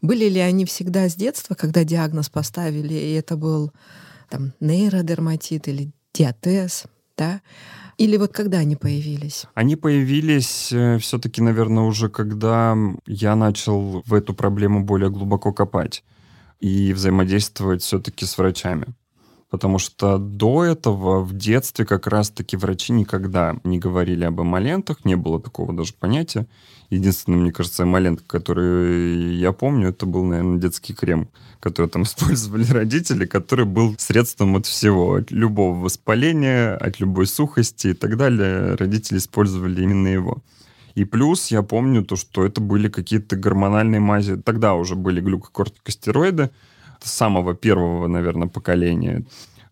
Были 0.00 0.28
ли 0.28 0.38
они 0.38 0.64
всегда 0.64 1.08
с 1.08 1.14
детства, 1.16 1.54
когда 1.54 1.82
диагноз 1.82 2.28
поставили, 2.28 2.94
и 2.94 3.12
это 3.14 3.36
был 3.36 3.72
там 4.30 4.52
нейродерматит 4.60 5.66
или 5.66 5.90
диатез, 6.14 6.84
да? 7.18 7.42
Или 7.98 8.16
вот 8.16 8.32
когда 8.32 8.58
они 8.58 8.76
появились? 8.76 9.46
Они 9.54 9.74
появились 9.74 10.72
э, 10.72 10.98
все-таки, 10.98 11.42
наверное, 11.42 11.82
уже 11.82 12.08
когда 12.08 12.76
я 13.06 13.34
начал 13.34 14.02
в 14.06 14.14
эту 14.14 14.34
проблему 14.34 14.84
более 14.84 15.10
глубоко 15.10 15.52
копать 15.52 16.04
и 16.60 16.92
взаимодействовать 16.92 17.82
все-таки 17.82 18.24
с 18.24 18.38
врачами. 18.38 18.86
Потому 19.50 19.78
что 19.78 20.18
до 20.18 20.64
этого 20.64 21.20
в 21.20 21.34
детстве 21.34 21.86
как 21.86 22.06
раз-таки 22.06 22.56
врачи 22.56 22.92
никогда 22.92 23.56
не 23.64 23.78
говорили 23.78 24.24
об 24.24 24.42
эмолентах, 24.42 25.04
не 25.06 25.16
было 25.16 25.40
такого 25.40 25.72
даже 25.72 25.94
понятия. 25.94 26.46
Единственный, 26.90 27.38
мне 27.38 27.52
кажется, 27.52 27.84
эмолент, 27.84 28.22
который 28.26 29.34
я 29.36 29.52
помню, 29.52 29.88
это 29.88 30.04
был, 30.04 30.24
наверное, 30.24 30.58
детский 30.58 30.92
крем, 30.92 31.28
который 31.60 31.88
там 31.88 32.02
использовали 32.04 32.64
родители, 32.64 33.24
который 33.24 33.64
был 33.64 33.94
средством 33.98 34.56
от 34.56 34.66
всего, 34.66 35.14
от 35.14 35.30
любого 35.30 35.78
воспаления, 35.78 36.74
от 36.74 37.00
любой 37.00 37.26
сухости 37.26 37.88
и 37.88 37.94
так 37.94 38.18
далее. 38.18 38.74
Родители 38.74 39.16
использовали 39.16 39.82
именно 39.82 40.08
его. 40.08 40.42
И 40.94 41.04
плюс 41.04 41.50
я 41.50 41.62
помню 41.62 42.04
то, 42.04 42.16
что 42.16 42.44
это 42.44 42.60
были 42.60 42.88
какие-то 42.88 43.36
гормональные 43.36 44.00
мази. 44.00 44.36
Тогда 44.36 44.74
уже 44.74 44.94
были 44.94 45.20
глюкокортикостероиды, 45.20 46.50
самого 47.00 47.54
первого, 47.54 48.06
наверное, 48.08 48.48
поколения. 48.48 49.24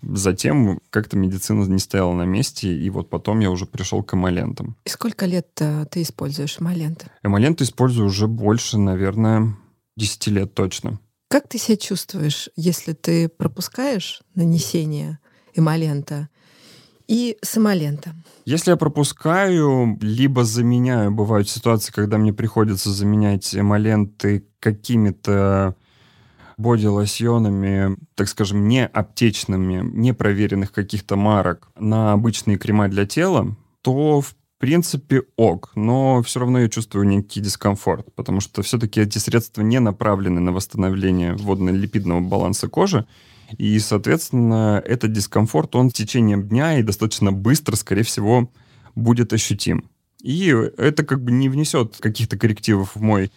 Затем 0.02 0.80
как-то 0.90 1.16
медицина 1.16 1.64
не 1.64 1.78
стояла 1.78 2.12
на 2.12 2.24
месте, 2.24 2.72
и 2.72 2.90
вот 2.90 3.10
потом 3.10 3.40
я 3.40 3.50
уже 3.50 3.66
пришел 3.66 4.02
к 4.02 4.14
эмолентам. 4.14 4.76
И 4.84 4.88
сколько 4.88 5.26
лет 5.26 5.48
э, 5.60 5.86
ты 5.90 6.02
используешь 6.02 6.60
эмоленты? 6.60 7.06
Эмоленты 7.22 7.64
использую 7.64 8.06
уже 8.06 8.28
больше, 8.28 8.78
наверное, 8.78 9.56
10 9.96 10.26
лет 10.28 10.54
точно. 10.54 11.00
Как 11.28 11.48
ты 11.48 11.58
себя 11.58 11.76
чувствуешь, 11.76 12.50
если 12.54 12.92
ты 12.92 13.28
пропускаешь 13.28 14.22
нанесение 14.34 15.18
эмолента 15.54 16.28
и 17.08 17.36
с 17.42 17.56
эмолентом? 17.58 18.24
Если 18.44 18.70
я 18.70 18.76
пропускаю, 18.76 19.98
либо 20.00 20.44
заменяю, 20.44 21.10
бывают 21.10 21.48
ситуации, 21.48 21.92
когда 21.92 22.16
мне 22.18 22.32
приходится 22.32 22.90
заменять 22.90 23.56
эмоленты 23.56 24.46
какими-то 24.60 25.74
боди-лосьонами, 26.56 27.96
так 28.14 28.28
скажем, 28.28 28.68
не 28.68 28.86
аптечными, 28.86 29.82
не 29.82 30.14
проверенных 30.14 30.72
каких-то 30.72 31.16
марок 31.16 31.68
на 31.78 32.12
обычные 32.12 32.58
крема 32.58 32.88
для 32.88 33.06
тела, 33.06 33.56
то 33.82 34.20
в 34.20 34.34
принципе 34.58 35.22
ок, 35.36 35.72
но 35.74 36.22
все 36.22 36.40
равно 36.40 36.60
я 36.60 36.68
чувствую 36.68 37.06
некий 37.06 37.40
дискомфорт, 37.40 38.14
потому 38.14 38.40
что 38.40 38.62
все-таки 38.62 39.00
эти 39.00 39.18
средства 39.18 39.62
не 39.62 39.80
направлены 39.80 40.40
на 40.40 40.52
восстановление 40.52 41.34
водно-липидного 41.34 42.20
баланса 42.20 42.68
кожи, 42.68 43.06
и, 43.58 43.78
соответственно, 43.78 44.82
этот 44.84 45.12
дискомфорт, 45.12 45.76
он 45.76 45.90
в 45.90 45.92
течение 45.92 46.42
дня 46.42 46.78
и 46.78 46.82
достаточно 46.82 47.32
быстро, 47.32 47.76
скорее 47.76 48.02
всего, 48.02 48.50
будет 48.94 49.32
ощутим. 49.32 49.88
И 50.22 50.46
это 50.78 51.04
как 51.04 51.22
бы 51.22 51.30
не 51.30 51.48
внесет 51.48 51.96
каких-то 52.00 52.36
коррективов 52.36 52.96
в 52.96 53.00
мой 53.00 53.30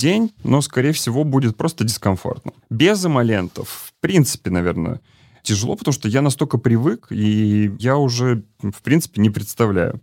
день, 0.00 0.32
но, 0.42 0.60
скорее 0.62 0.92
всего, 0.92 1.24
будет 1.24 1.56
просто 1.56 1.84
дискомфортно. 1.84 2.52
Без 2.70 3.04
эмолентов, 3.04 3.68
в 3.68 4.00
принципе, 4.00 4.50
наверное, 4.50 5.00
тяжело, 5.42 5.76
потому 5.76 5.92
что 5.92 6.08
я 6.08 6.22
настолько 6.22 6.58
привык, 6.58 7.08
и 7.10 7.72
я 7.78 7.96
уже, 7.96 8.42
в 8.62 8.82
принципе, 8.82 9.20
не 9.20 9.30
представляю. 9.30 10.00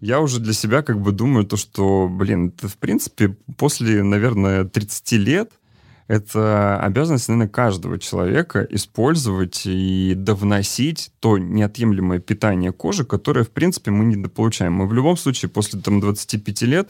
Я 0.00 0.20
уже 0.20 0.40
для 0.40 0.52
себя 0.52 0.82
как 0.82 1.00
бы 1.00 1.12
думаю 1.12 1.44
то, 1.46 1.56
что, 1.56 2.08
блин, 2.08 2.48
это, 2.48 2.68
в 2.68 2.76
принципе, 2.76 3.36
после, 3.56 4.02
наверное, 4.02 4.64
30 4.64 5.12
лет 5.12 5.50
это 6.08 6.80
обязанность, 6.80 7.28
наверное, 7.28 7.50
каждого 7.50 7.98
человека 7.98 8.66
использовать 8.70 9.62
и 9.66 10.14
довносить 10.16 11.10
то 11.20 11.36
неотъемлемое 11.36 12.18
питание 12.18 12.72
кожи, 12.72 13.04
которое, 13.04 13.44
в 13.44 13.50
принципе, 13.50 13.90
мы 13.90 14.06
недополучаем. 14.06 14.72
Мы 14.72 14.86
в 14.86 14.94
любом 14.94 15.18
случае 15.18 15.50
после 15.50 15.80
там, 15.80 16.00
25 16.00 16.62
лет 16.62 16.88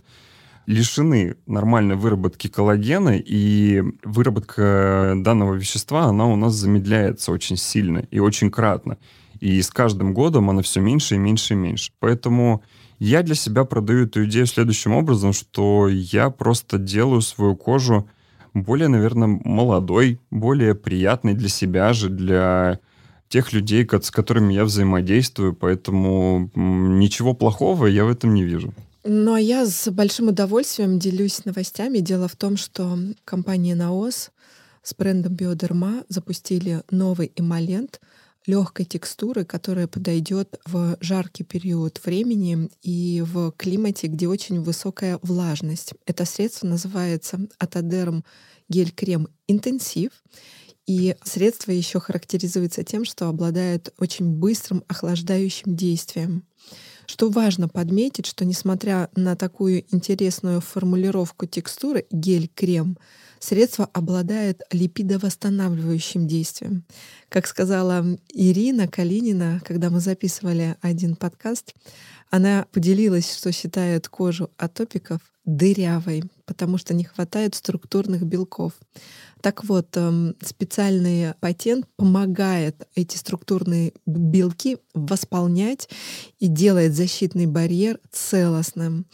лишены 0.69 1.37
нормальной 1.47 1.97
выработки 1.97 2.47
коллагена, 2.49 3.17
и 3.17 3.83
выработка 4.05 5.15
данного 5.17 5.55
вещества, 5.55 6.05
она 6.05 6.27
у 6.27 6.37
нас 6.37 6.53
замедляется 6.53 7.33
очень 7.33 7.57
сильно 7.57 8.05
и 8.11 8.19
очень 8.19 8.51
кратно. 8.51 8.99
И 9.41 9.63
с 9.63 9.71
каждым 9.71 10.13
годом 10.13 10.51
она 10.51 10.61
все 10.61 10.81
меньше 10.81 11.15
и 11.15 11.19
меньше 11.19 11.55
и 11.55 11.57
меньше. 11.57 11.93
Поэтому 12.01 12.63
я 12.99 13.23
для 13.23 13.35
себя 13.35 13.65
продаю 13.65 14.05
эту 14.05 14.27
идею 14.27 14.45
следующим 14.45 14.93
образом, 14.93 15.33
что 15.33 15.89
я 15.89 16.29
просто 16.29 16.77
делаю 16.77 17.23
свою 17.23 17.57
кожу 17.57 18.07
более, 18.53 18.89
наверное, 18.89 19.41
молодой, 19.43 20.21
более 20.31 20.75
приятной 20.75 21.33
для 21.33 21.49
себя 21.49 21.95
же, 21.95 22.11
для 22.11 22.79
тех 23.31 23.55
людей, 23.55 23.89
с 23.91 24.11
которыми 24.11 24.53
я 24.53 24.65
взаимодействую, 24.65 25.55
поэтому 25.55 26.51
ничего 26.55 27.33
плохого 27.33 27.87
я 27.87 28.05
в 28.05 28.11
этом 28.11 28.35
не 28.35 28.45
вижу. 28.45 28.75
Ну, 29.05 29.35
а 29.35 29.41
я 29.41 29.65
с 29.65 29.91
большим 29.91 30.29
удовольствием 30.29 30.99
делюсь 30.99 31.45
новостями. 31.45 31.99
Дело 31.99 32.27
в 32.27 32.37
том, 32.37 32.57
что 32.57 32.99
компания 33.25 33.75
«Наос» 33.75 34.31
с 34.83 34.95
брендом 34.95 35.35
«Биодерма» 35.35 36.05
запустили 36.09 36.83
новый 36.91 37.33
эмолент 37.37 38.01
легкой 38.47 38.87
текстуры, 38.87 39.45
которая 39.45 39.87
подойдет 39.87 40.59
в 40.67 40.97
жаркий 41.01 41.45
период 41.45 42.01
времени 42.05 42.71
и 42.83 43.23
в 43.25 43.53
климате, 43.53 44.09
где 44.09 44.27
очень 44.27 44.63
высокая 44.63 45.19
влажность. 45.23 45.93
Это 46.07 46.25
средство 46.25 46.67
называется 46.67 47.39
Атодерм 47.59 48.25
гель-крем 48.69 49.29
интенсив. 49.47 50.11
И 50.87 51.15
средство 51.23 51.71
еще 51.71 52.01
характеризуется 52.01 52.83
тем, 52.83 53.05
что 53.05 53.29
обладает 53.29 53.93
очень 53.99 54.27
быстрым 54.27 54.83
охлаждающим 54.89 55.77
действием 55.77 56.45
Что 57.11 57.31
важно 57.31 57.69
подметить, 57.69 58.27
что 58.27 58.45
несмотря 58.45 59.09
на 59.17 59.35
такую 59.35 59.83
интересную 59.95 60.61
формулировку 60.61 61.47
текстуры 61.47 62.07
гель-крем, 62.11 62.99
средство 63.41 63.89
обладает 63.95 64.61
липидовосстанавливающим 64.71 66.29
действием. 66.29 66.85
Как 67.31 67.47
сказала 67.47 68.05
Ирина 68.35 68.89
Калинина, 68.89 69.63
когда 69.65 69.89
мы 69.89 70.01
записывали 70.01 70.77
один 70.83 71.17
подкаст, 71.17 71.75
она 72.31 72.67
поделилась, 72.73 73.35
что 73.35 73.53
считает 73.53 74.07
кожу 74.09 74.51
атопиков 74.59 75.21
дырявой, 75.47 76.25
потому 76.45 76.77
что 76.77 76.93
не 76.93 77.05
хватает 77.05 77.55
структурных 77.55 78.23
белков. 78.23 78.75
Так 79.41 79.65
вот, 79.65 79.97
эм, 79.97 80.35
специальный 80.43 81.35
патент 81.41 81.87
помогает 81.97 82.89
эти 82.95 83.17
структурные 83.17 83.93
белки 84.07 84.79
восполнять 84.95 85.89
и 86.39 86.49
делает 86.49 86.95
защитный 86.95 87.47
барьер 87.47 88.01
целостным. 88.11 89.07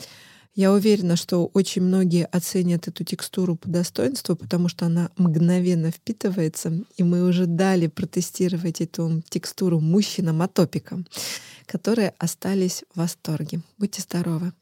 Я 0.54 0.72
уверена, 0.72 1.16
что 1.16 1.46
очень 1.52 1.82
многие 1.82 2.26
оценят 2.26 2.86
эту 2.86 3.02
текстуру 3.02 3.56
по 3.56 3.68
достоинству, 3.68 4.36
потому 4.36 4.68
что 4.68 4.86
она 4.86 5.10
мгновенно 5.16 5.90
впитывается, 5.90 6.84
и 6.96 7.02
мы 7.02 7.26
уже 7.28 7.46
дали 7.46 7.88
протестировать 7.88 8.80
эту 8.80 9.20
текстуру 9.28 9.80
мужчинам-атопикам, 9.80 11.06
которые 11.66 12.14
остались 12.18 12.84
в 12.94 12.98
восторге. 12.98 13.62
Будьте 13.78 14.00
здоровы! 14.00 14.52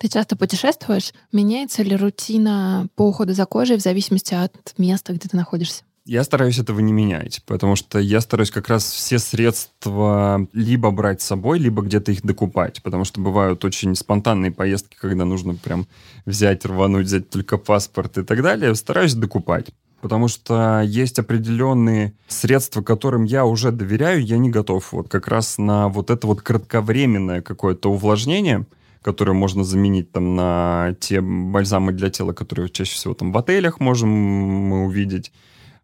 Ты 0.00 0.08
часто 0.08 0.34
путешествуешь? 0.34 1.12
Меняется 1.30 1.82
ли 1.82 1.94
рутина 1.94 2.88
по 2.96 3.02
уходу 3.02 3.34
за 3.34 3.44
кожей 3.44 3.76
в 3.76 3.80
зависимости 3.80 4.32
от 4.32 4.72
места, 4.78 5.12
где 5.12 5.28
ты 5.28 5.36
находишься? 5.36 5.82
Я 6.06 6.24
стараюсь 6.24 6.58
этого 6.58 6.80
не 6.80 6.90
менять, 6.90 7.42
потому 7.44 7.76
что 7.76 7.98
я 7.98 8.22
стараюсь 8.22 8.50
как 8.50 8.68
раз 8.68 8.90
все 8.90 9.18
средства 9.18 10.48
либо 10.54 10.90
брать 10.90 11.20
с 11.20 11.26
собой, 11.26 11.58
либо 11.58 11.82
где-то 11.82 12.12
их 12.12 12.22
докупать, 12.22 12.82
потому 12.82 13.04
что 13.04 13.20
бывают 13.20 13.62
очень 13.66 13.94
спонтанные 13.94 14.50
поездки, 14.50 14.96
когда 14.98 15.26
нужно 15.26 15.54
прям 15.54 15.86
взять, 16.24 16.64
рвануть, 16.64 17.04
взять 17.04 17.28
только 17.28 17.58
паспорт 17.58 18.16
и 18.16 18.22
так 18.22 18.42
далее. 18.42 18.74
Стараюсь 18.76 19.12
докупать. 19.12 19.66
Потому 20.00 20.28
что 20.28 20.80
есть 20.80 21.18
определенные 21.18 22.14
средства, 22.26 22.80
которым 22.80 23.24
я 23.24 23.44
уже 23.44 23.70
доверяю, 23.70 24.24
я 24.24 24.38
не 24.38 24.48
готов 24.48 24.92
вот 24.92 25.10
как 25.10 25.28
раз 25.28 25.58
на 25.58 25.88
вот 25.88 26.08
это 26.08 26.26
вот 26.26 26.40
кратковременное 26.40 27.42
какое-то 27.42 27.92
увлажнение– 27.92 28.64
которые 29.02 29.34
можно 29.34 29.64
заменить 29.64 30.12
там 30.12 30.34
на 30.34 30.94
те 31.00 31.20
бальзамы 31.20 31.92
для 31.92 32.10
тела, 32.10 32.32
которые 32.32 32.68
чаще 32.68 32.94
всего 32.94 33.14
там 33.14 33.32
в 33.32 33.38
отелях 33.38 33.80
можем 33.80 34.10
мы 34.10 34.84
увидеть, 34.84 35.32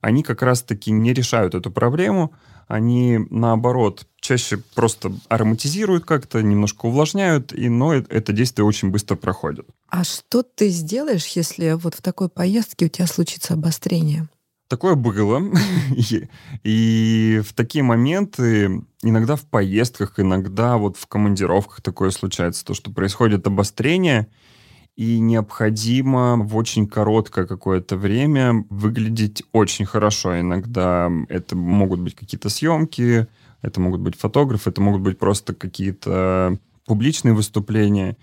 они 0.01 0.23
как 0.23 0.43
раз-таки 0.43 0.91
не 0.91 1.13
решают 1.13 1.55
эту 1.55 1.71
проблему, 1.71 2.33
они 2.69 3.21
наоборот 3.31 4.07
чаще 4.21 4.59
просто 4.75 5.13
ароматизируют 5.29 6.05
как-то, 6.05 6.43
немножко 6.43 6.87
увлажняют, 6.87 7.53
и, 7.53 7.69
но 7.69 7.95
это 7.95 8.33
действие 8.33 8.67
очень 8.67 8.91
быстро 8.91 9.15
проходит. 9.17 9.67
А 9.89 10.05
что 10.05 10.43
ты 10.43 10.69
сделаешь, 10.69 11.27
если 11.29 11.73
вот 11.73 11.95
в 11.95 12.03
такой 12.03 12.29
поездке 12.29 12.87
у 12.87 12.89
тебя 12.89 13.07
случится 13.07 13.55
обострение? 13.55 14.29
Такое 14.69 14.97
было. 14.97 15.43
и, 16.65 17.43
в 17.47 17.55
такие 17.55 17.85
моменты, 17.85 18.83
иногда 19.03 19.37
в 19.37 19.45
поездках, 19.47 20.19
иногда 20.19 20.77
вот 20.77 20.97
в 20.97 21.07
командировках 21.07 21.81
такое 21.81 22.11
случается, 22.11 22.65
то, 22.65 22.75
что 22.75 22.91
происходит 22.91 23.47
обострение, 23.47 24.29
и 24.97 25.19
необходимо 25.19 26.37
в 26.37 26.57
очень 26.57 26.89
короткое 26.89 27.47
какое-то 27.47 27.97
время 27.97 28.65
выглядеть 28.71 29.45
очень 29.53 29.85
хорошо. 29.85 30.41
Иногда 30.41 31.13
это 31.29 31.55
могут 31.55 32.01
быть 32.01 32.17
какие-то 32.17 32.49
съемки, 32.49 33.29
это 33.63 33.81
могут 33.81 34.01
быть 34.01 34.17
фотографы, 34.17 34.71
это 34.71 34.81
могут 34.81 35.03
быть 35.03 35.19
просто 35.19 35.55
какие-то 35.55 36.59
публичные 36.87 37.35
выступления. 37.35 38.17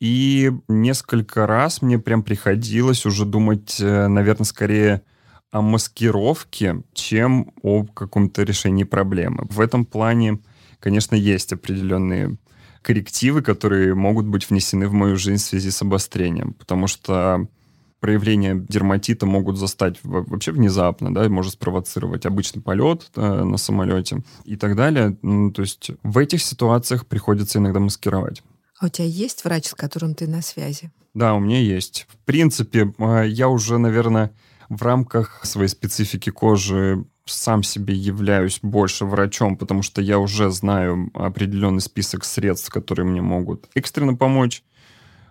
И 0.00 0.50
несколько 0.66 1.46
раз 1.46 1.82
мне 1.82 1.98
прям 1.98 2.22
приходилось 2.22 3.06
уже 3.06 3.26
думать, 3.26 3.76
э, 3.80 4.06
наверное, 4.08 4.44
скорее 4.44 5.02
о 5.54 5.62
маскировке, 5.62 6.82
чем 6.94 7.52
о 7.62 7.84
каком-то 7.84 8.42
решении 8.42 8.82
проблемы. 8.82 9.46
В 9.48 9.60
этом 9.60 9.84
плане, 9.84 10.40
конечно, 10.80 11.14
есть 11.14 11.52
определенные 11.52 12.38
коррективы, 12.82 13.40
которые 13.40 13.94
могут 13.94 14.26
быть 14.26 14.50
внесены 14.50 14.88
в 14.88 14.92
мою 14.92 15.16
жизнь 15.16 15.40
в 15.40 15.46
связи 15.46 15.70
с 15.70 15.80
обострением, 15.80 16.54
потому 16.54 16.88
что 16.88 17.46
проявления 18.00 18.66
дерматита 18.68 19.26
могут 19.26 19.56
застать 19.56 20.00
вообще 20.02 20.50
внезапно, 20.50 21.14
да, 21.14 21.28
может 21.28 21.52
спровоцировать 21.52 22.26
обычный 22.26 22.60
полет 22.60 23.12
э, 23.14 23.44
на 23.44 23.56
самолете 23.56 24.24
и 24.44 24.56
так 24.56 24.74
далее. 24.74 25.16
Ну, 25.22 25.52
то 25.52 25.62
есть 25.62 25.92
в 26.02 26.18
этих 26.18 26.42
ситуациях 26.42 27.06
приходится 27.06 27.60
иногда 27.60 27.78
маскировать. 27.78 28.42
А 28.80 28.86
у 28.86 28.88
тебя 28.88 29.06
есть 29.06 29.44
врач, 29.44 29.66
с 29.66 29.74
которым 29.74 30.16
ты 30.16 30.26
на 30.26 30.42
связи? 30.42 30.90
Да, 31.14 31.34
у 31.34 31.38
меня 31.38 31.60
есть. 31.60 32.08
В 32.10 32.16
принципе, 32.24 32.92
э, 32.98 33.24
я 33.28 33.48
уже, 33.48 33.78
наверное, 33.78 34.32
в 34.76 34.82
рамках 34.82 35.44
своей 35.44 35.68
специфики 35.68 36.30
кожи 36.30 37.04
сам 37.26 37.62
себе 37.62 37.94
являюсь 37.94 38.58
больше 38.62 39.04
врачом, 39.04 39.56
потому 39.56 39.82
что 39.82 40.02
я 40.02 40.18
уже 40.18 40.50
знаю 40.50 41.10
определенный 41.14 41.80
список 41.80 42.24
средств, 42.24 42.70
которые 42.70 43.06
мне 43.06 43.22
могут 43.22 43.68
экстренно 43.74 44.14
помочь. 44.14 44.62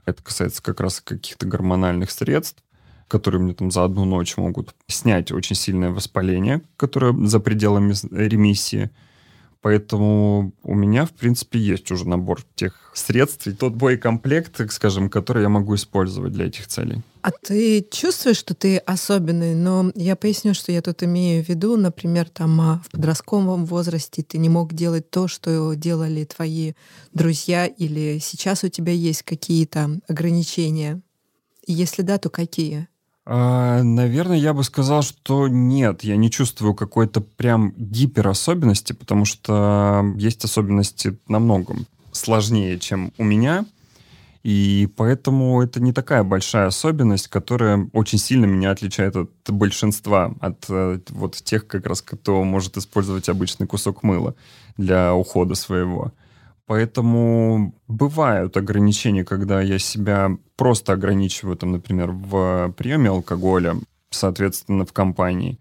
Это 0.05 0.21
касается 0.23 0.61
как 0.61 0.79
раз 0.79 1.01
каких-то 1.01 1.45
гормональных 1.45 2.11
средств, 2.11 2.63
которые 3.07 3.41
мне 3.41 3.53
там 3.53 3.69
за 3.71 3.83
одну 3.83 4.05
ночь 4.05 4.37
могут 4.37 4.75
снять 4.87 5.31
очень 5.31 5.55
сильное 5.55 5.91
воспаление, 5.91 6.61
которое 6.77 7.13
за 7.27 7.39
пределами 7.39 7.93
ремиссии. 8.11 8.89
Поэтому 9.63 10.51
у 10.63 10.75
меня, 10.75 11.05
в 11.05 11.11
принципе, 11.11 11.57
есть 11.57 11.89
уже 11.89 12.05
набор 12.05 12.43
тех 12.53 12.91
средств 12.93 13.47
и 13.47 13.53
тот 13.53 13.73
боекомплект, 13.75 14.59
скажем, 14.73 15.09
который 15.09 15.41
я 15.41 15.47
могу 15.47 15.75
использовать 15.75 16.33
для 16.33 16.47
этих 16.47 16.67
целей. 16.67 17.01
А 17.21 17.31
ты 17.31 17.87
чувствуешь, 17.89 18.35
что 18.35 18.55
ты 18.55 18.77
особенный? 18.79 19.55
Но 19.55 19.89
я 19.95 20.17
поясню, 20.17 20.53
что 20.53 20.73
я 20.73 20.81
тут 20.81 21.01
имею 21.03 21.45
в 21.45 21.47
виду. 21.47 21.77
Например, 21.77 22.27
там 22.27 22.59
а, 22.59 22.81
в 22.85 22.91
подростковом 22.91 23.65
возрасте 23.65 24.21
ты 24.21 24.37
не 24.37 24.49
мог 24.49 24.73
делать 24.73 25.09
то, 25.09 25.29
что 25.29 25.73
делали 25.75 26.25
твои 26.25 26.73
друзья, 27.13 27.65
или 27.65 28.19
сейчас 28.21 28.65
у 28.65 28.67
тебя 28.67 28.91
есть 28.91 29.23
какие-то 29.23 30.01
ограничения? 30.09 31.01
Если 31.65 32.01
да, 32.01 32.17
то 32.17 32.29
какие? 32.29 32.89
А, 33.25 33.81
наверное, 33.83 34.37
я 34.37 34.53
бы 34.53 34.63
сказал, 34.63 35.01
что 35.01 35.47
нет, 35.47 36.03
я 36.03 36.17
не 36.17 36.29
чувствую 36.29 36.73
какой-то 36.73 37.21
прям 37.21 37.73
гиперособенности, 37.77 38.93
потому 38.93 39.23
что 39.25 40.13
есть 40.17 40.43
особенности 40.43 41.17
намного 41.27 41.75
сложнее, 42.11 42.79
чем 42.79 43.13
у 43.17 43.23
меня. 43.23 43.65
И 44.43 44.89
поэтому 44.97 45.61
это 45.61 45.81
не 45.81 45.93
такая 45.93 46.23
большая 46.23 46.67
особенность, 46.67 47.29
которая 47.29 47.89
очень 47.93 48.17
сильно 48.17 48.45
меня 48.45 48.71
отличает 48.71 49.15
от 49.15 49.31
большинства, 49.47 50.33
от 50.41 50.65
э, 50.67 50.99
вот 51.09 51.35
тех 51.35 51.65
как 51.65 51.85
раз, 51.85 52.01
кто 52.01 52.43
может 52.43 52.75
использовать 52.75 53.29
обычный 53.29 53.67
кусок 53.67 54.03
мыла 54.03 54.35
для 54.75 55.15
ухода 55.15 55.55
своего. 55.55 56.11
Поэтому 56.65 57.75
бывают 57.87 58.55
ограничения, 58.55 59.25
когда 59.25 59.61
я 59.61 59.79
себя 59.79 60.31
просто 60.55 60.93
ограничиваю, 60.93 61.57
там, 61.57 61.73
например, 61.73 62.11
в 62.11 62.73
приеме 62.77 63.09
алкоголя, 63.09 63.75
соответственно, 64.09 64.85
в 64.85 64.93
компании. 64.93 65.59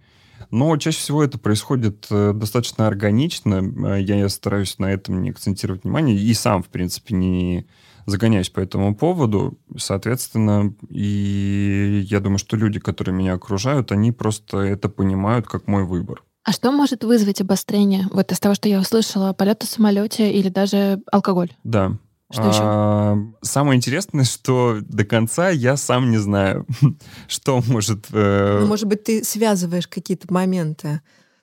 Но 0.50 0.76
чаще 0.76 0.98
всего 0.98 1.24
это 1.24 1.38
происходит 1.38 2.06
э, 2.10 2.32
достаточно 2.34 2.86
органично. 2.86 3.62
Э, 3.94 4.00
я 4.00 4.28
стараюсь 4.28 4.78
на 4.78 4.92
этом 4.92 5.22
не 5.22 5.30
акцентировать 5.30 5.84
внимание. 5.84 6.16
И 6.16 6.34
сам, 6.34 6.62
в 6.62 6.68
принципе, 6.68 7.14
не 7.14 7.66
загоняюсь 8.06 8.50
по 8.50 8.60
этому 8.60 8.94
поводу. 8.94 9.58
Соответственно, 9.76 10.74
и 10.88 12.04
я 12.06 12.20
думаю, 12.20 12.38
что 12.38 12.56
люди, 12.56 12.80
которые 12.80 13.14
меня 13.14 13.34
окружают, 13.34 13.92
они 13.92 14.12
просто 14.12 14.58
это 14.58 14.88
понимают 14.88 15.46
как 15.46 15.66
мой 15.66 15.84
выбор. 15.84 16.22
А 16.44 16.52
что 16.52 16.72
может 16.72 17.05
вызвать 17.05 17.40
обострение? 17.40 18.09
Вот 18.11 18.33
из 18.33 18.40
того, 18.40 18.55
что 18.55 18.68
я 18.68 18.81
услышала, 18.81 19.33
полет 19.33 19.62
в 19.62 19.66
самолете 19.66 20.33
или 20.33 20.48
даже 20.48 21.00
алкоголь? 21.11 21.52
Да. 21.62 21.96
Что 22.33 22.48
еще? 22.48 22.61
А, 22.62 23.18
самое 23.42 23.76
интересное, 23.76 24.24
что 24.24 24.78
до 24.81 25.05
конца 25.05 25.50
я 25.50 25.76
сам 25.76 26.11
не 26.11 26.16
знаю, 26.16 26.66
что 27.28 27.62
может... 27.68 28.07
Э... 28.12 28.59
Ну, 28.61 28.66
может 28.66 28.87
быть, 28.87 29.05
ты 29.05 29.22
связываешь 29.22 29.87
какие-то 29.87 30.33
моменты, 30.33 31.02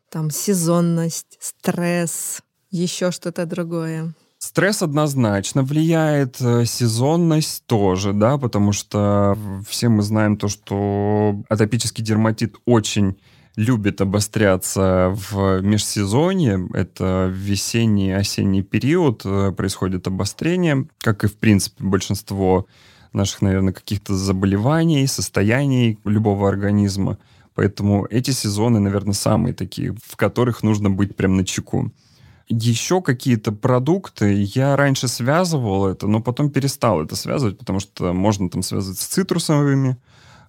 там, 0.09 0.31
сезонность, 0.31 1.37
стресс, 1.39 2.41
еще 2.71 3.11
что-то 3.11 3.45
другое. 3.45 4.13
Стресс 4.39 4.81
однозначно 4.81 5.63
влияет, 5.63 6.41
э, 6.41 6.65
сезонность 6.65 7.65
тоже, 7.65 8.13
да, 8.13 8.37
потому 8.37 8.71
что 8.71 9.37
все 9.67 9.89
мы 9.89 10.01
знаем 10.01 10.37
то, 10.37 10.47
что 10.47 11.43
атопический 11.49 12.03
дерматит 12.03 12.55
очень 12.65 13.19
любит 13.59 13.99
обостряться 13.99 15.13
в 15.13 15.59
межсезонье. 15.61 16.69
Это 16.73 17.29
весенний 17.29 18.13
осенний 18.13 18.63
период 18.63 19.23
э, 19.25 19.51
происходит 19.51 20.07
обострение, 20.07 20.87
как 20.99 21.25
и, 21.25 21.27
в 21.27 21.35
принципе, 21.35 21.83
большинство 21.83 22.67
наших, 23.11 23.41
наверное, 23.41 23.73
каких-то 23.73 24.15
заболеваний, 24.15 25.05
состояний 25.07 25.99
любого 26.05 26.47
организма. 26.47 27.17
Поэтому 27.53 28.05
эти 28.09 28.31
сезоны, 28.31 28.79
наверное, 28.79 29.13
самые 29.13 29.53
такие, 29.53 29.93
в 30.05 30.15
которых 30.15 30.63
нужно 30.63 30.89
быть 30.89 31.17
прям 31.17 31.35
на 31.35 31.43
чеку. 31.43 31.91
Еще 32.47 33.01
какие-то 33.01 33.51
продукты, 33.51 34.41
я 34.55 34.77
раньше 34.77 35.09
связывал 35.09 35.87
это, 35.87 36.07
но 36.07 36.21
потом 36.21 36.49
перестал 36.49 37.03
это 37.03 37.17
связывать, 37.17 37.57
потому 37.57 37.81
что 37.81 38.13
можно 38.13 38.49
там 38.49 38.63
связывать 38.63 38.99
с 38.99 39.05
цитрусовыми, 39.05 39.97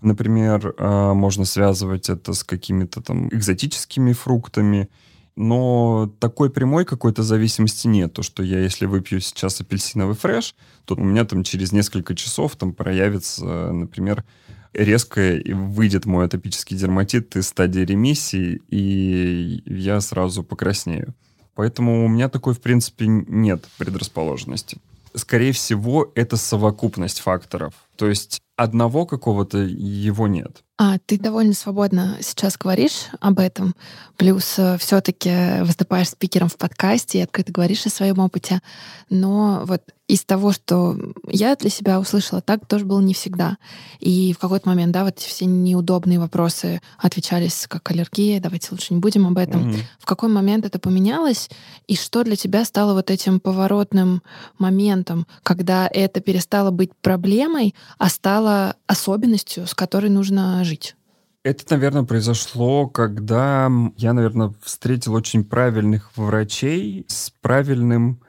например, 0.03 0.75
а, 0.79 1.15
можно 1.15 1.45
связывать 1.45 2.09
это 2.09 2.33
с 2.33 2.45
какими-то 2.45 3.03
там 3.03 3.29
экзотическими 3.29 4.13
фруктами, 4.13 4.89
но 5.37 6.13
такой 6.19 6.51
прямой 6.51 6.85
какой-то 6.85 7.23
зависимости 7.23 7.87
нет. 7.87 8.13
То, 8.13 8.23
что 8.23 8.43
я, 8.43 8.61
если 8.61 8.87
выпью 8.87 9.21
сейчас 9.21 9.61
апельсиновый 9.61 10.15
фреш, 10.15 10.55
то 10.85 10.95
у 10.95 11.01
меня 11.05 11.25
там 11.25 11.45
через 11.45 11.73
несколько 11.73 12.15
часов 12.15 12.57
там 12.57 12.73
проявится, 12.73 13.73
например, 13.73 14.25
резко 14.73 15.41
выйдет 15.47 16.05
мой 16.05 16.27
атопический 16.27 16.77
дерматит 16.77 17.37
из 17.37 17.49
стадии 17.49 17.81
ремиссии, 17.81 18.61
и 18.69 19.63
я 19.67 20.01
сразу 20.01 20.43
покраснею. 20.43 21.15
Поэтому 21.55 22.05
у 22.05 22.09
меня 22.09 22.29
такой, 22.29 22.55
в 22.55 22.61
принципе, 22.61 23.07
нет 23.07 23.67
предрасположенности. 23.79 24.79
Скорее 25.15 25.53
всего, 25.53 26.13
это 26.15 26.37
совокупность 26.37 27.21
факторов. 27.21 27.75
То 27.97 28.09
есть 28.09 28.41
одного 28.63 29.07
какого-то 29.07 29.59
его 29.59 30.29
нет. 30.29 30.65
А 30.83 30.97
ты 31.05 31.19
довольно 31.19 31.53
свободно 31.53 32.17
сейчас 32.23 32.57
говоришь 32.57 33.09
об 33.21 33.39
этом, 33.39 33.75
плюс 34.17 34.59
э, 34.59 34.79
все-таки 34.79 35.61
выступаешь 35.61 36.09
спикером 36.09 36.49
в 36.49 36.57
подкасте 36.57 37.19
и 37.19 37.23
открыто 37.23 37.53
говоришь 37.53 37.85
о 37.85 37.91
своем 37.91 38.19
опыте. 38.19 38.63
Но 39.11 39.65
вот 39.67 39.83
из 40.11 40.25
того, 40.25 40.51
что 40.51 40.97
я 41.29 41.55
для 41.55 41.71
себя 41.71 42.01
услышала, 42.01 42.41
так 42.41 42.67
тоже 42.67 42.85
было 42.85 43.01
не 43.01 43.15
всегда. 43.15 43.59
И 44.01 44.33
в 44.33 44.39
какой-то 44.39 44.69
момент, 44.69 44.93
да, 44.93 45.05
вот 45.05 45.21
все 45.21 45.45
неудобные 45.45 46.19
вопросы 46.19 46.81
отвечались 46.99 47.67
как 47.69 47.89
аллергия, 47.91 48.41
давайте 48.41 48.69
лучше 48.73 48.93
не 48.93 49.01
будем 49.01 49.27
об 49.29 49.39
этом. 49.39 49.69
Mm-hmm. 49.69 49.83
В 50.01 50.07
какой 50.07 50.29
момент 50.29 50.67
это 50.67 50.81
поменялось, 50.81 51.49
и 51.87 51.95
что 51.95 52.25
для 52.25 52.35
тебя 52.35 52.65
стало 52.65 52.95
вот 52.95 53.09
этим 53.11 53.39
поворотным 53.39 54.23
моментом, 54.59 55.29
когда 55.45 55.87
это 55.87 56.21
перестало 56.21 56.73
быть 56.73 56.91
проблемой, 57.01 57.77
а 57.99 58.09
стало 58.09 58.75
особенностью, 58.89 59.69
с 59.69 59.75
которой 59.75 60.11
нужно 60.11 60.65
жить? 60.71 60.97
Это, 61.43 61.65
наверное, 61.71 62.03
произошло, 62.05 62.87
когда 62.87 63.71
я, 63.97 64.13
наверное, 64.13 64.53
встретил 64.63 65.15
очень 65.15 65.43
правильных 65.43 66.17
врачей 66.17 67.07
с 67.09 67.31
правильным 67.31 68.21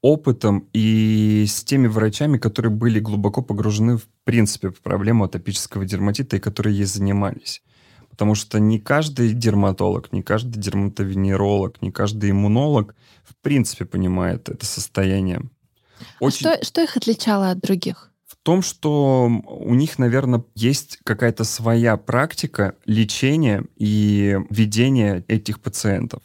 опытом 0.00 0.68
и 0.72 1.44
с 1.48 1.64
теми 1.64 1.88
врачами, 1.88 2.38
которые 2.38 2.72
были 2.72 3.00
глубоко 3.00 3.42
погружены 3.42 3.96
в 3.96 4.08
принципе 4.24 4.70
в 4.70 4.80
проблему 4.80 5.24
атопического 5.24 5.84
дерматита 5.84 6.36
и 6.36 6.40
которые 6.40 6.76
ей 6.76 6.84
занимались. 6.84 7.62
Потому 8.10 8.34
что 8.34 8.60
не 8.60 8.78
каждый 8.78 9.32
дерматолог, 9.32 10.12
не 10.12 10.22
каждый 10.22 10.58
дерматовенеролог, 10.58 11.82
не 11.82 11.90
каждый 11.90 12.30
иммунолог 12.30 12.94
в 13.24 13.34
принципе 13.36 13.84
понимает 13.84 14.48
это 14.48 14.66
состояние. 14.66 15.42
А 15.98 16.04
Очень... 16.20 16.46
А 16.46 16.56
что, 16.56 16.64
что 16.64 16.82
их 16.82 16.96
отличало 16.96 17.50
от 17.50 17.60
других? 17.60 18.11
Том, 18.42 18.62
что 18.62 19.30
у 19.46 19.74
них, 19.74 19.98
наверное, 19.98 20.44
есть 20.54 20.98
какая-то 21.04 21.44
своя 21.44 21.96
практика 21.96 22.74
лечения 22.86 23.64
и 23.76 24.38
ведения 24.50 25.24
этих 25.28 25.60
пациентов, 25.60 26.22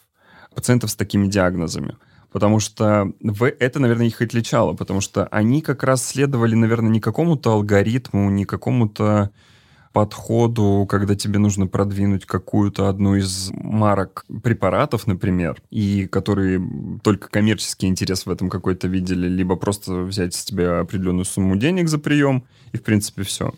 пациентов 0.56 0.90
с 0.90 0.96
такими 0.96 1.28
диагнозами. 1.28 1.96
Потому 2.32 2.60
что 2.60 3.14
это, 3.60 3.80
наверное, 3.80 4.08
их 4.08 4.22
отличало, 4.22 4.74
потому 4.74 5.00
что 5.00 5.28
они 5.28 5.62
как 5.62 5.84
раз 5.84 6.06
следовали, 6.06 6.56
наверное, 6.56 6.90
не 6.90 7.00
какому-то 7.00 7.54
алгоритму, 7.54 8.30
не 8.30 8.46
какому-то 8.46 9.32
подходу, 9.98 10.86
когда 10.88 11.16
тебе 11.16 11.40
нужно 11.40 11.66
продвинуть 11.66 12.28
какую-то 12.28 12.88
одну 12.88 13.16
из 13.16 13.50
марок 13.52 14.26
препаратов, 14.44 15.08
например, 15.08 15.60
и 15.72 16.06
которые 16.06 16.62
только 17.02 17.30
коммерческий 17.30 17.88
интерес 17.88 18.28
в 18.28 18.30
этом 18.30 18.48
какой-то 18.48 18.88
видели, 18.88 19.28
либо 19.28 19.56
просто 19.56 20.04
взять 20.04 20.36
с 20.36 20.46
тебя 20.46 20.82
определенную 20.82 21.26
сумму 21.26 21.56
денег 21.56 21.90
за 21.90 21.98
прием, 21.98 22.44
и, 22.74 22.78
в 22.78 22.84
принципе, 22.84 23.24
все. 23.24 23.56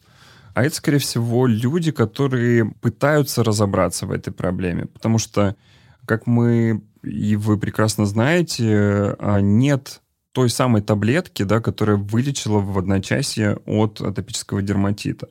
А 0.53 0.63
это, 0.63 0.73
скорее 0.73 0.99
всего, 0.99 1.45
люди, 1.45 1.91
которые 1.91 2.71
пытаются 2.79 3.43
разобраться 3.43 4.05
в 4.05 4.11
этой 4.13 4.31
проблеме, 4.31 4.85
потому 4.85 5.17
что, 5.17 5.57
как 6.05 6.25
мы 6.25 6.83
и 7.03 7.35
вы 7.35 7.57
прекрасно 7.57 8.05
знаете, 8.05 9.13
а, 9.19 9.41
нет 9.41 9.99
той 10.31 10.49
самой 10.49 10.83
таблетки, 10.83 11.43
да, 11.43 11.59
которая 11.59 11.97
вылечила 11.97 12.59
в 12.59 12.77
одночасье 12.77 13.57
от 13.65 13.99
атопического 13.99 14.61
дерматита. 14.61 15.27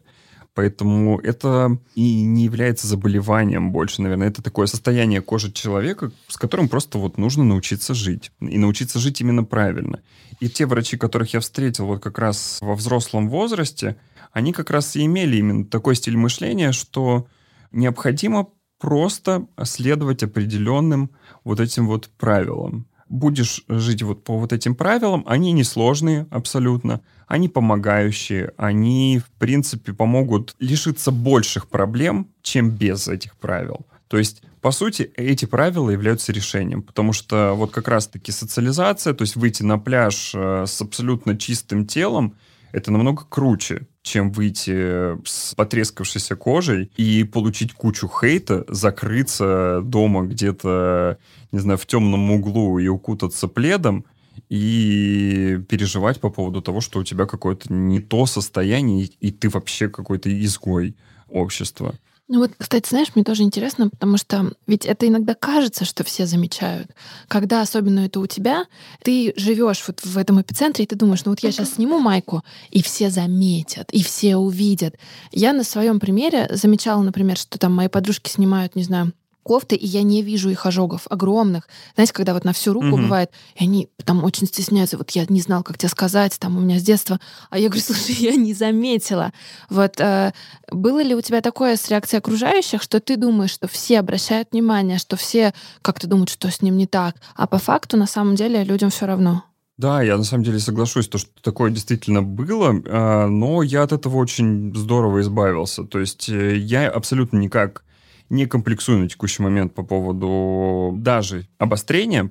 Поэтому 0.59 1.21
это 1.21 1.79
и 1.95 2.23
не 2.23 2.43
является 2.43 2.89
заболеванием 2.89 3.71
больше, 3.71 4.03
наверное. 4.03 4.27
Это 4.27 4.43
такое 4.43 4.67
состояние 4.67 5.23
кожи 5.23 5.53
человека, 5.53 6.11
с 6.27 6.37
которым 6.37 6.69
просто 6.69 6.99
вот 6.99 7.17
нужно 7.17 7.45
научиться 7.45 7.95
жить. 7.95 8.33
И 8.41 8.59
научиться 8.59 8.99
жить 8.99 9.21
именно 9.21 9.45
правильно. 9.45 10.01
И 10.41 10.49
те 10.49 10.67
врачи, 10.67 10.97
которых 10.97 11.33
я 11.33 11.39
встретил 11.39 11.87
вот 11.87 12.03
как 12.03 12.19
раз 12.19 12.59
во 12.61 12.75
взрослом 12.75 13.29
возрасте, 13.29 13.99
они 14.33 14.53
как 14.53 14.71
раз 14.71 14.97
и 14.97 15.05
имели 15.05 15.37
именно 15.37 15.65
такой 15.65 15.95
стиль 15.95 16.17
мышления, 16.17 16.73
что 16.73 17.29
необходимо 17.71 18.49
просто 18.81 19.47
следовать 19.63 20.25
определенным 20.25 21.13
вот 21.45 21.61
этим 21.61 21.87
вот 21.87 22.11
правилам. 22.19 22.88
Будешь 23.09 23.63
жить 23.69 24.03
вот 24.03 24.25
по 24.25 24.39
вот 24.39 24.53
этим 24.53 24.75
правилам, 24.75 25.25
они 25.27 25.53
несложные 25.53 26.27
абсолютно, 26.31 27.01
они 27.27 27.49
помогающие, 27.49 28.53
они, 28.57 29.21
в 29.25 29.31
принципе, 29.39 29.93
помогут 29.93 30.55
лишиться 30.59 31.11
больших 31.11 31.69
проблем, 31.69 32.29
чем 32.43 32.71
без 32.71 33.09
этих 33.09 33.37
правил. 33.37 33.87
То 34.09 34.19
есть, 34.19 34.43
по 34.61 34.71
сути, 34.71 35.11
эти 35.17 35.45
правила 35.45 35.91
являются 35.91 36.33
решением, 36.33 36.83
потому 36.83 37.13
что 37.13 37.53
вот 37.55 37.71
как 37.71 37.89
раз-таки 37.89 38.33
социализация, 38.33 39.13
то 39.15 39.23
есть 39.23 39.37
выйти 39.37 39.63
на 39.63 39.79
пляж 39.79 40.33
э, 40.35 40.65
с 40.67 40.81
абсолютно 40.81 41.37
чистым 41.37 41.87
телом, 41.87 42.35
это 42.73 42.91
намного 42.91 43.25
круче, 43.29 43.87
чем 44.09 44.33
выйти 44.33 45.17
с 45.27 45.55
потрескавшейся 45.55 46.35
кожей 46.35 46.91
и 46.97 47.25
получить 47.25 47.73
кучу 47.73 48.09
хейта, 48.09 48.65
закрыться 48.69 49.81
дома 49.85 50.25
где-то, 50.25 51.19
не 51.53 51.59
знаю, 51.59 51.79
в 51.79 51.87
темном 51.87 52.31
углу 52.31 52.79
и 52.79 52.89
укутаться 52.89 53.49
пледом, 53.49 54.05
и 54.49 55.61
переживать 55.69 56.21
по 56.21 56.31
поводу 56.31 56.63
того, 56.63 56.81
что 56.81 57.01
у 57.01 57.05
тебя 57.05 57.27
какое-то 57.27 57.73
не 57.73 58.01
то 58.01 58.25
состояние, 58.27 59.11
и 59.21 59.31
ты 59.31 59.49
вообще 59.49 59.89
какой-то 59.89 60.31
изгой 60.45 60.97
общества. 61.29 61.95
Ну 62.31 62.41
вот, 62.41 62.53
кстати, 62.59 62.87
знаешь, 62.91 63.09
мне 63.15 63.25
тоже 63.25 63.43
интересно, 63.43 63.89
потому 63.89 64.19
что 64.19 64.53
ведь 64.67 64.85
это 64.85 65.09
иногда 65.09 65.35
кажется, 65.35 65.87
что 65.87 66.05
все 66.05 66.27
замечают. 66.27 66.91
Когда 67.27 67.63
особенно 67.63 68.01
это 68.01 68.21
у 68.21 68.27
тебя, 68.27 68.67
ты 69.03 69.33
живешь 69.37 69.83
вот 69.87 70.05
в 70.05 70.19
этом 70.19 70.39
эпицентре, 70.41 70.85
и 70.85 70.87
ты 70.87 70.95
думаешь, 70.95 71.25
ну 71.25 71.33
вот 71.33 71.41
я 71.41 71.51
сейчас 71.51 71.75
сниму 71.75 71.99
майку, 71.99 72.45
и 72.71 72.83
все 72.83 73.09
заметят, 73.09 73.91
и 73.93 74.03
все 74.03 74.37
увидят. 74.37 74.97
Я 75.33 75.55
на 75.55 75.65
своем 75.65 75.99
примере 76.01 76.51
замечала, 76.53 77.03
например, 77.03 77.39
что 77.39 77.59
там 77.59 77.75
мои 77.75 77.89
подружки 77.89 78.29
снимают, 78.29 78.77
не 78.77 78.83
знаю, 78.83 79.13
кофты, 79.49 79.77
и 79.77 79.87
я 79.87 80.03
не 80.03 80.23
вижу 80.23 80.51
их 80.51 80.67
ожогов 80.67 81.07
огромных. 81.09 81.69
Знаете, 81.95 82.13
когда 82.13 82.35
вот 82.35 82.45
на 82.45 82.53
всю 82.53 82.75
руку 82.75 82.89
угу. 82.89 82.99
бывает, 82.99 83.31
и 83.57 83.65
они 83.65 83.89
там 84.05 84.23
очень 84.23 84.47
стесняются. 84.47 84.99
Вот 84.99 85.11
я 85.13 85.25
не 85.31 85.41
знал, 85.41 85.63
как 85.63 85.79
тебе 85.79 85.89
сказать, 85.89 86.39
там 86.39 86.59
у 86.59 86.61
меня 86.61 86.79
с 86.79 86.83
детства. 86.83 87.19
А 87.49 87.59
я 87.59 87.69
говорю, 87.69 87.83
слушай, 87.87 88.15
я 88.17 88.37
не 88.37 88.53
заметила. 88.53 89.33
Вот 89.71 89.99
э, 90.01 90.33
было 90.71 91.03
ли 91.03 91.15
у 91.15 91.23
тебя 91.23 91.41
такое 91.41 91.77
с 91.77 91.89
реакцией 91.89 92.19
окружающих, 92.19 92.83
что 92.83 93.01
ты 93.01 93.17
думаешь, 93.17 93.51
что 93.51 93.69
все 93.69 94.01
обращают 94.01 94.49
внимание, 94.53 94.99
что 94.99 95.17
все 95.17 95.55
как-то 95.81 96.07
думают, 96.07 96.29
что 96.29 96.51
с 96.51 96.61
ним 96.61 96.77
не 96.77 96.87
так, 96.87 97.17
а 97.35 97.47
по 97.47 97.59
факту 97.59 97.97
на 97.97 98.07
самом 98.07 98.35
деле 98.35 98.65
людям 98.65 98.91
все 98.91 99.07
равно? 99.07 99.45
Да, 99.79 100.03
я 100.03 100.17
на 100.17 100.25
самом 100.25 100.43
деле 100.43 100.59
соглашусь, 100.59 101.09
то, 101.09 101.19
что 101.19 101.31
такое 101.41 101.71
действительно 101.71 102.21
было, 102.21 102.75
а, 102.87 103.29
но 103.29 103.63
я 103.63 103.85
от 103.85 103.93
этого 103.93 104.17
очень 104.17 104.75
здорово 104.75 105.21
избавился. 105.21 105.85
То 105.85 106.01
есть 106.01 106.29
э, 106.29 106.57
я 106.57 106.91
абсолютно 106.91 107.39
никак 107.39 107.85
не 108.31 108.47
комплексую 108.47 108.99
на 108.99 109.09
текущий 109.09 109.43
момент 109.43 109.75
по 109.75 109.83
поводу 109.83 110.95
даже 110.97 111.47
обострения. 111.59 112.31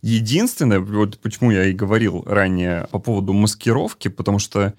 Единственное, 0.00 0.80
вот 0.80 1.18
почему 1.20 1.50
я 1.50 1.66
и 1.66 1.72
говорил 1.72 2.22
ранее 2.26 2.86
по 2.90 2.98
поводу 2.98 3.32
маскировки, 3.32 4.08
потому 4.08 4.38
что 4.38 4.74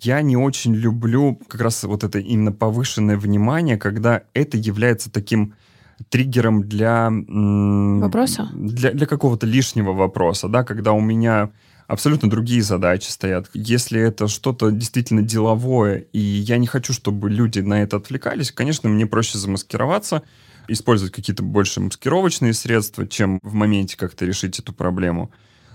я 0.00 0.20
не 0.22 0.36
очень 0.36 0.74
люблю 0.74 1.40
как 1.46 1.60
раз 1.60 1.84
вот 1.84 2.04
это 2.04 2.18
именно 2.18 2.52
повышенное 2.52 3.16
внимание, 3.16 3.76
когда 3.76 4.22
это 4.34 4.56
является 4.56 5.10
таким 5.10 5.54
триггером 6.08 6.68
для... 6.68 7.10
Вопроса? 7.10 8.50
Для, 8.52 8.90
для 8.92 9.06
какого-то 9.06 9.46
лишнего 9.46 9.92
вопроса, 9.92 10.48
да, 10.48 10.64
когда 10.64 10.92
у 10.92 11.00
меня 11.00 11.50
абсолютно 11.94 12.28
другие 12.28 12.62
задачи 12.62 13.08
стоят. 13.08 13.48
Если 13.54 14.00
это 14.00 14.28
что-то 14.28 14.70
действительно 14.70 15.22
деловое, 15.22 16.06
и 16.12 16.18
я 16.18 16.58
не 16.58 16.66
хочу, 16.66 16.92
чтобы 16.92 17.30
люди 17.30 17.60
на 17.60 17.82
это 17.82 17.96
отвлекались, 17.96 18.52
конечно, 18.52 18.88
мне 18.88 19.06
проще 19.06 19.38
замаскироваться, 19.38 20.22
использовать 20.68 21.12
какие-то 21.12 21.42
больше 21.42 21.80
маскировочные 21.80 22.52
средства, 22.52 23.06
чем 23.06 23.38
в 23.42 23.54
моменте 23.54 23.96
как-то 23.96 24.26
решить 24.26 24.58
эту 24.58 24.72
проблему. 24.72 25.30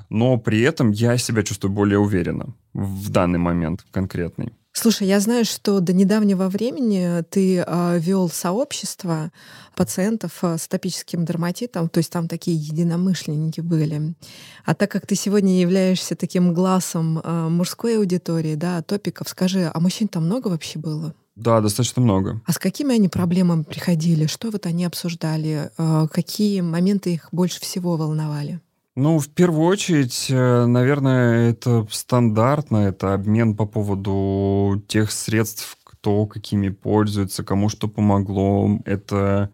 Но 0.09 0.37
при 0.37 0.61
этом 0.61 0.91
я 0.91 1.17
себя 1.17 1.43
чувствую 1.43 1.71
более 1.71 1.99
уверенно 1.99 2.55
в 2.73 3.09
данный 3.09 3.39
момент 3.39 3.85
конкретный. 3.91 4.53
Слушай, 4.71 5.07
я 5.07 5.19
знаю, 5.19 5.45
что 5.45 5.79
до 5.79 5.93
недавнего 5.93 6.47
времени 6.47 7.23
ты 7.29 7.57
э, 7.57 7.99
вел 7.99 8.29
сообщество 8.29 9.31
пациентов 9.75 10.39
э, 10.43 10.57
с 10.57 10.67
атопическим 10.67 11.25
дерматитом, 11.25 11.89
то 11.89 11.97
есть 11.97 12.11
там 12.11 12.27
такие 12.27 12.55
единомышленники 12.55 13.61
были. 13.61 14.15
А 14.65 14.75
так 14.75 14.91
как 14.91 15.05
ты 15.05 15.15
сегодня 15.15 15.59
являешься 15.59 16.15
таким 16.15 16.53
глазом 16.53 17.19
э, 17.19 17.49
мужской 17.49 17.97
аудитории, 17.97 18.55
да, 18.55 18.77
атопиков, 18.77 19.27
скажи, 19.27 19.69
а 19.73 19.79
мужчин 19.79 20.07
там 20.07 20.25
много 20.25 20.47
вообще 20.47 20.79
было? 20.79 21.13
Да, 21.35 21.61
достаточно 21.61 22.01
много. 22.01 22.41
А 22.45 22.51
с 22.51 22.59
какими 22.59 22.93
они 22.93 23.07
проблемами 23.07 23.63
приходили? 23.63 24.27
Что 24.27 24.51
вот 24.51 24.65
они 24.65 24.85
обсуждали? 24.85 25.71
Э, 25.77 26.07
какие 26.11 26.61
моменты 26.61 27.13
их 27.13 27.29
больше 27.31 27.59
всего 27.59 27.97
волновали? 27.97 28.61
Ну, 29.01 29.17
в 29.17 29.29
первую 29.29 29.65
очередь, 29.65 30.25
э, 30.29 30.65
наверное, 30.65 31.51
это 31.51 31.87
стандартно, 31.89 32.79
это 32.79 33.13
обмен 33.13 33.55
по 33.55 33.65
поводу 33.65 34.83
тех 34.89 35.13
средств, 35.13 35.77
кто 35.85 36.25
какими 36.25 36.67
пользуется, 36.67 37.45
кому 37.45 37.69
что 37.69 37.87
помогло. 37.87 38.77
Это 38.83 39.51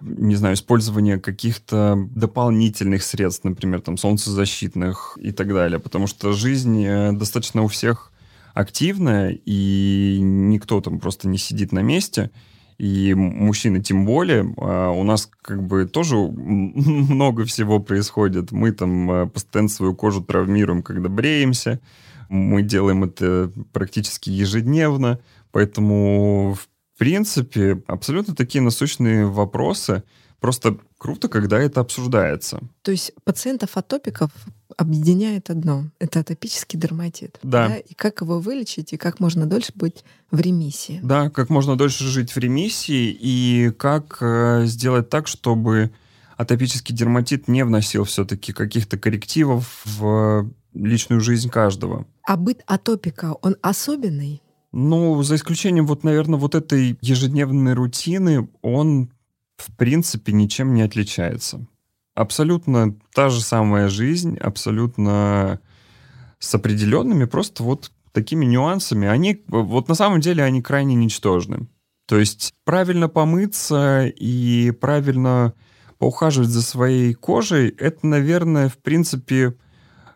не 0.00 0.34
знаю, 0.34 0.56
использование 0.56 1.20
каких-то 1.20 2.08
дополнительных 2.10 3.04
средств, 3.04 3.44
например, 3.44 3.82
там, 3.82 3.96
солнцезащитных 3.96 5.16
и 5.20 5.30
так 5.30 5.46
далее. 5.46 5.78
Потому 5.78 6.08
что 6.08 6.32
жизнь 6.32 6.84
э, 6.84 7.12
достаточно 7.12 7.62
у 7.62 7.68
всех 7.68 8.10
активная, 8.52 9.38
и 9.44 10.18
никто 10.20 10.80
там 10.80 10.98
просто 10.98 11.28
не 11.28 11.38
сидит 11.38 11.70
на 11.70 11.82
месте 11.82 12.32
и 12.80 13.12
мужчины 13.12 13.82
тем 13.82 14.06
более. 14.06 14.54
А, 14.56 14.90
у 14.90 15.04
нас 15.04 15.30
как 15.42 15.62
бы 15.62 15.84
тоже 15.84 16.16
много 16.34 17.44
всего 17.44 17.78
происходит. 17.78 18.52
Мы 18.52 18.72
там 18.72 19.10
а, 19.10 19.26
постоянно 19.26 19.68
свою 19.68 19.94
кожу 19.94 20.22
травмируем, 20.22 20.82
когда 20.82 21.10
бреемся. 21.10 21.78
Мы 22.30 22.62
делаем 22.62 23.04
это 23.04 23.52
практически 23.74 24.30
ежедневно. 24.30 25.18
Поэтому, 25.52 26.56
в 26.58 26.68
принципе, 26.98 27.82
абсолютно 27.86 28.34
такие 28.34 28.62
насущные 28.62 29.26
вопросы. 29.26 30.02
Просто 30.40 30.78
круто, 30.98 31.28
когда 31.28 31.58
это 31.58 31.80
обсуждается. 31.80 32.60
То 32.82 32.90
есть 32.90 33.12
пациентов-атопиков 33.24 34.30
объединяет 34.76 35.50
одно— 35.50 35.90
это 35.98 36.20
атопический 36.20 36.78
дерматит. 36.78 37.38
Да. 37.42 37.68
да. 37.68 37.76
И 37.76 37.94
как 37.94 38.22
его 38.22 38.40
вылечить, 38.40 38.92
и 38.92 38.96
как 38.96 39.20
можно 39.20 39.46
дольше 39.46 39.72
быть 39.74 40.04
в 40.30 40.40
ремиссии. 40.40 41.00
Да, 41.02 41.28
как 41.28 41.50
можно 41.50 41.76
дольше 41.76 42.04
жить 42.04 42.32
в 42.32 42.38
ремиссии, 42.38 43.16
и 43.20 43.70
как 43.76 44.18
э, 44.22 44.62
сделать 44.64 45.10
так, 45.10 45.28
чтобы 45.28 45.90
атопический 46.36 46.94
дерматит 46.94 47.48
не 47.48 47.64
вносил 47.64 48.04
все-таки 48.04 48.54
каких-то 48.54 48.96
коррективов 48.96 49.82
в 49.84 50.50
личную 50.72 51.20
жизнь 51.20 51.50
каждого. 51.50 52.06
А 52.24 52.36
быт 52.38 52.62
атопика, 52.66 53.34
он 53.42 53.56
особенный? 53.60 54.42
Ну, 54.72 55.22
за 55.22 55.34
исключением 55.34 55.86
вот, 55.86 56.04
наверное, 56.04 56.38
вот 56.38 56.54
этой 56.54 56.96
ежедневной 57.00 57.74
рутины, 57.74 58.48
он 58.62 59.10
в 59.60 59.74
принципе 59.76 60.32
ничем 60.32 60.74
не 60.74 60.82
отличается 60.82 61.66
абсолютно 62.20 62.96
та 63.14 63.28
же 63.28 63.40
самая 63.40 63.88
жизнь, 63.88 64.36
абсолютно 64.36 65.60
с 66.38 66.54
определенными 66.54 67.24
просто 67.24 67.62
вот 67.62 67.92
такими 68.12 68.44
нюансами. 68.44 69.08
Они, 69.08 69.42
вот 69.48 69.88
на 69.88 69.94
самом 69.94 70.20
деле, 70.20 70.44
они 70.44 70.62
крайне 70.62 70.94
ничтожны. 70.94 71.68
То 72.06 72.18
есть 72.18 72.52
правильно 72.64 73.08
помыться 73.08 74.06
и 74.06 74.72
правильно 74.72 75.54
поухаживать 75.98 76.48
за 76.48 76.62
своей 76.62 77.14
кожей, 77.14 77.68
это, 77.68 78.06
наверное, 78.06 78.68
в 78.68 78.78
принципе, 78.78 79.54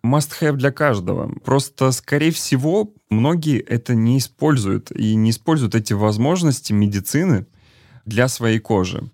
must-have 0.04 0.54
для 0.54 0.72
каждого. 0.72 1.32
Просто, 1.44 1.92
скорее 1.92 2.32
всего, 2.32 2.92
многие 3.10 3.60
это 3.60 3.94
не 3.94 4.18
используют 4.18 4.90
и 4.90 5.14
не 5.14 5.30
используют 5.30 5.74
эти 5.74 5.92
возможности 5.92 6.72
медицины 6.72 7.46
для 8.04 8.28
своей 8.28 8.58
кожи. 8.58 9.10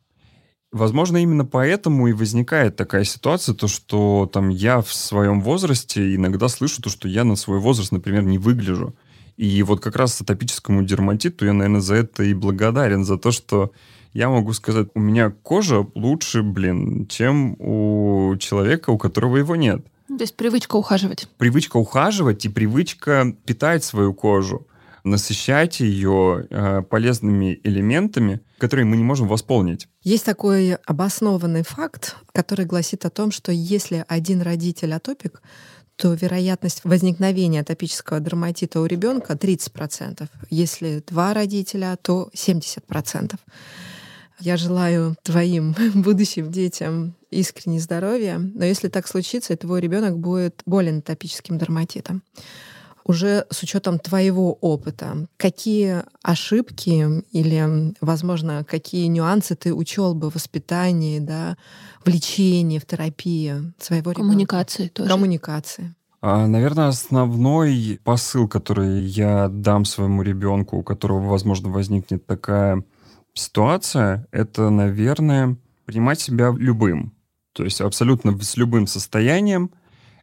Возможно, 0.72 1.16
именно 1.16 1.44
поэтому 1.44 2.06
и 2.06 2.12
возникает 2.12 2.76
такая 2.76 3.02
ситуация, 3.02 3.54
то, 3.56 3.66
что 3.66 4.30
там 4.32 4.50
я 4.50 4.80
в 4.80 4.92
своем 4.92 5.40
возрасте 5.40 6.14
иногда 6.14 6.48
слышу 6.48 6.80
то, 6.80 6.88
что 6.88 7.08
я 7.08 7.24
на 7.24 7.34
свой 7.34 7.58
возраст, 7.58 7.90
например, 7.90 8.22
не 8.22 8.38
выгляжу. 8.38 8.94
И 9.36 9.62
вот 9.64 9.80
как 9.80 9.96
раз 9.96 10.20
атопическому 10.20 10.84
дерматиту 10.84 11.44
я, 11.44 11.52
наверное, 11.52 11.80
за 11.80 11.96
это 11.96 12.22
и 12.22 12.34
благодарен, 12.34 13.04
за 13.04 13.18
то, 13.18 13.32
что 13.32 13.72
я 14.12 14.28
могу 14.28 14.52
сказать, 14.52 14.88
у 14.94 15.00
меня 15.00 15.30
кожа 15.30 15.86
лучше, 15.94 16.42
блин, 16.42 17.06
чем 17.08 17.56
у 17.58 18.36
человека, 18.38 18.90
у 18.90 18.98
которого 18.98 19.38
его 19.38 19.56
нет. 19.56 19.84
То 20.06 20.20
есть 20.20 20.36
привычка 20.36 20.76
ухаживать. 20.76 21.28
Привычка 21.38 21.78
ухаживать 21.78 22.44
и 22.44 22.48
привычка 22.48 23.34
питать 23.44 23.82
свою 23.82 24.14
кожу 24.14 24.66
насыщать 25.04 25.80
ее 25.80 26.46
э, 26.50 26.82
полезными 26.82 27.60
элементами, 27.64 28.40
которые 28.58 28.86
мы 28.86 28.96
не 28.96 29.04
можем 29.04 29.28
восполнить. 29.28 29.88
Есть 30.02 30.24
такой 30.24 30.74
обоснованный 30.74 31.62
факт, 31.62 32.16
который 32.32 32.64
гласит 32.64 33.04
о 33.04 33.10
том, 33.10 33.30
что 33.32 33.52
если 33.52 34.04
один 34.08 34.42
родитель 34.42 34.92
атопик, 34.94 35.42
то 35.96 36.14
вероятность 36.14 36.80
возникновения 36.84 37.60
атопического 37.60 38.20
дерматита 38.20 38.80
у 38.80 38.86
ребенка 38.86 39.34
30%. 39.34 40.28
Если 40.48 41.04
два 41.06 41.34
родителя, 41.34 41.98
то 42.00 42.30
70%. 42.34 43.36
Я 44.40 44.56
желаю 44.56 45.16
твоим 45.22 45.74
будущим 45.94 46.50
детям 46.50 47.14
искренне 47.30 47.78
здоровья, 47.80 48.38
но 48.38 48.64
если 48.64 48.88
так 48.88 49.06
случится, 49.06 49.56
твой 49.56 49.82
ребенок 49.82 50.18
будет 50.18 50.62
болен 50.64 50.98
атопическим 50.98 51.58
дерматитом 51.58 52.22
уже 53.10 53.44
с 53.50 53.62
учетом 53.62 53.98
твоего 53.98 54.52
опыта, 54.52 55.26
какие 55.36 56.04
ошибки 56.22 57.24
или, 57.32 57.94
возможно, 58.00 58.64
какие 58.64 59.06
нюансы 59.06 59.56
ты 59.56 59.74
учел 59.74 60.14
бы 60.14 60.30
в 60.30 60.36
воспитании, 60.36 61.18
да, 61.18 61.56
в 62.04 62.08
лечении, 62.08 62.78
в 62.78 62.86
терапии 62.86 63.72
своего 63.78 64.12
ребенка? 64.12 64.20
Коммуникации 64.20 64.88
тоже. 64.88 65.10
Коммуникации. 65.10 65.94
А, 66.22 66.46
наверное, 66.46 66.88
основной 66.88 67.98
посыл, 68.04 68.46
который 68.46 69.02
я 69.02 69.48
дам 69.48 69.84
своему 69.84 70.22
ребенку, 70.22 70.76
у 70.76 70.82
которого, 70.82 71.28
возможно, 71.28 71.70
возникнет 71.70 72.26
такая 72.26 72.84
ситуация, 73.34 74.28
это, 74.30 74.70
наверное, 74.70 75.56
принимать 75.84 76.20
себя 76.20 76.54
любым. 76.56 77.12
То 77.52 77.64
есть 77.64 77.80
абсолютно 77.80 78.38
с 78.40 78.56
любым 78.56 78.86
состоянием, 78.86 79.72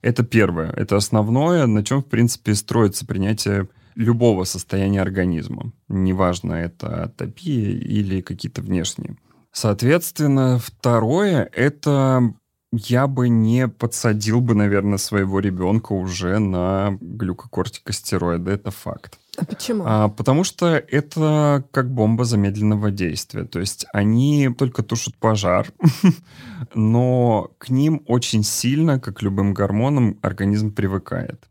это 0.07 0.23
первое, 0.23 0.71
это 0.71 0.95
основное, 0.95 1.67
на 1.67 1.83
чем, 1.83 2.01
в 2.01 2.05
принципе, 2.05 2.55
строится 2.55 3.05
принятие 3.05 3.67
любого 3.95 4.45
состояния 4.45 5.01
организма. 5.01 5.73
Неважно, 5.89 6.53
это 6.53 7.03
атопия 7.03 7.71
или 7.71 8.21
какие-то 8.21 8.61
внешние. 8.61 9.17
Соответственно, 9.51 10.59
второе, 10.63 11.49
это 11.51 12.33
я 12.71 13.07
бы 13.07 13.27
не 13.27 13.67
подсадил 13.67 14.39
бы, 14.39 14.55
наверное, 14.55 14.97
своего 14.97 15.41
ребенка 15.41 15.91
уже 15.91 16.39
на 16.39 16.97
глюкокортикостероиды. 17.01 18.51
Это 18.51 18.71
факт. 18.71 19.19
А 19.37 19.45
почему? 19.45 19.83
А, 19.85 20.09
потому 20.09 20.43
что 20.43 20.67
это 20.67 21.63
как 21.71 21.93
бомба 21.93 22.25
замедленного 22.25 22.89
действия. 22.89 23.43
То 23.43 23.59
есть 23.59 23.85
они 23.93 24.49
только 24.57 24.81
тушат 24.81 25.15
пожар, 25.15 25.67
но 26.73 27.51
к 27.59 27.69
ним 27.69 28.01
очень 28.07 28.43
сильно, 28.43 28.99
как 28.99 29.21
любым 29.21 29.53
гормонам, 29.53 30.17
организм 30.23 30.73
привыкает. 30.73 31.47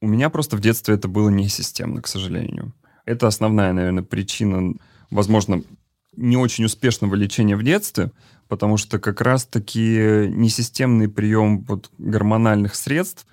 У 0.00 0.08
меня 0.08 0.30
просто 0.30 0.56
в 0.56 0.60
детстве 0.60 0.94
это 0.94 1.08
было 1.08 1.28
не 1.28 1.48
системно, 1.48 2.00
к 2.00 2.06
сожалению. 2.06 2.72
Это 3.04 3.26
основная, 3.26 3.74
наверное, 3.74 4.02
причина, 4.02 4.74
возможно, 5.10 5.62
не 6.16 6.38
очень 6.38 6.64
успешного 6.64 7.14
лечения 7.14 7.54
в 7.54 7.62
детстве, 7.62 8.12
потому 8.48 8.78
что 8.78 8.98
как 8.98 9.20
раз-таки 9.20 10.26
несистемный 10.28 11.08
прием 11.08 11.60
вот 11.64 11.90
гормональных 11.98 12.74
средств, 12.74 13.26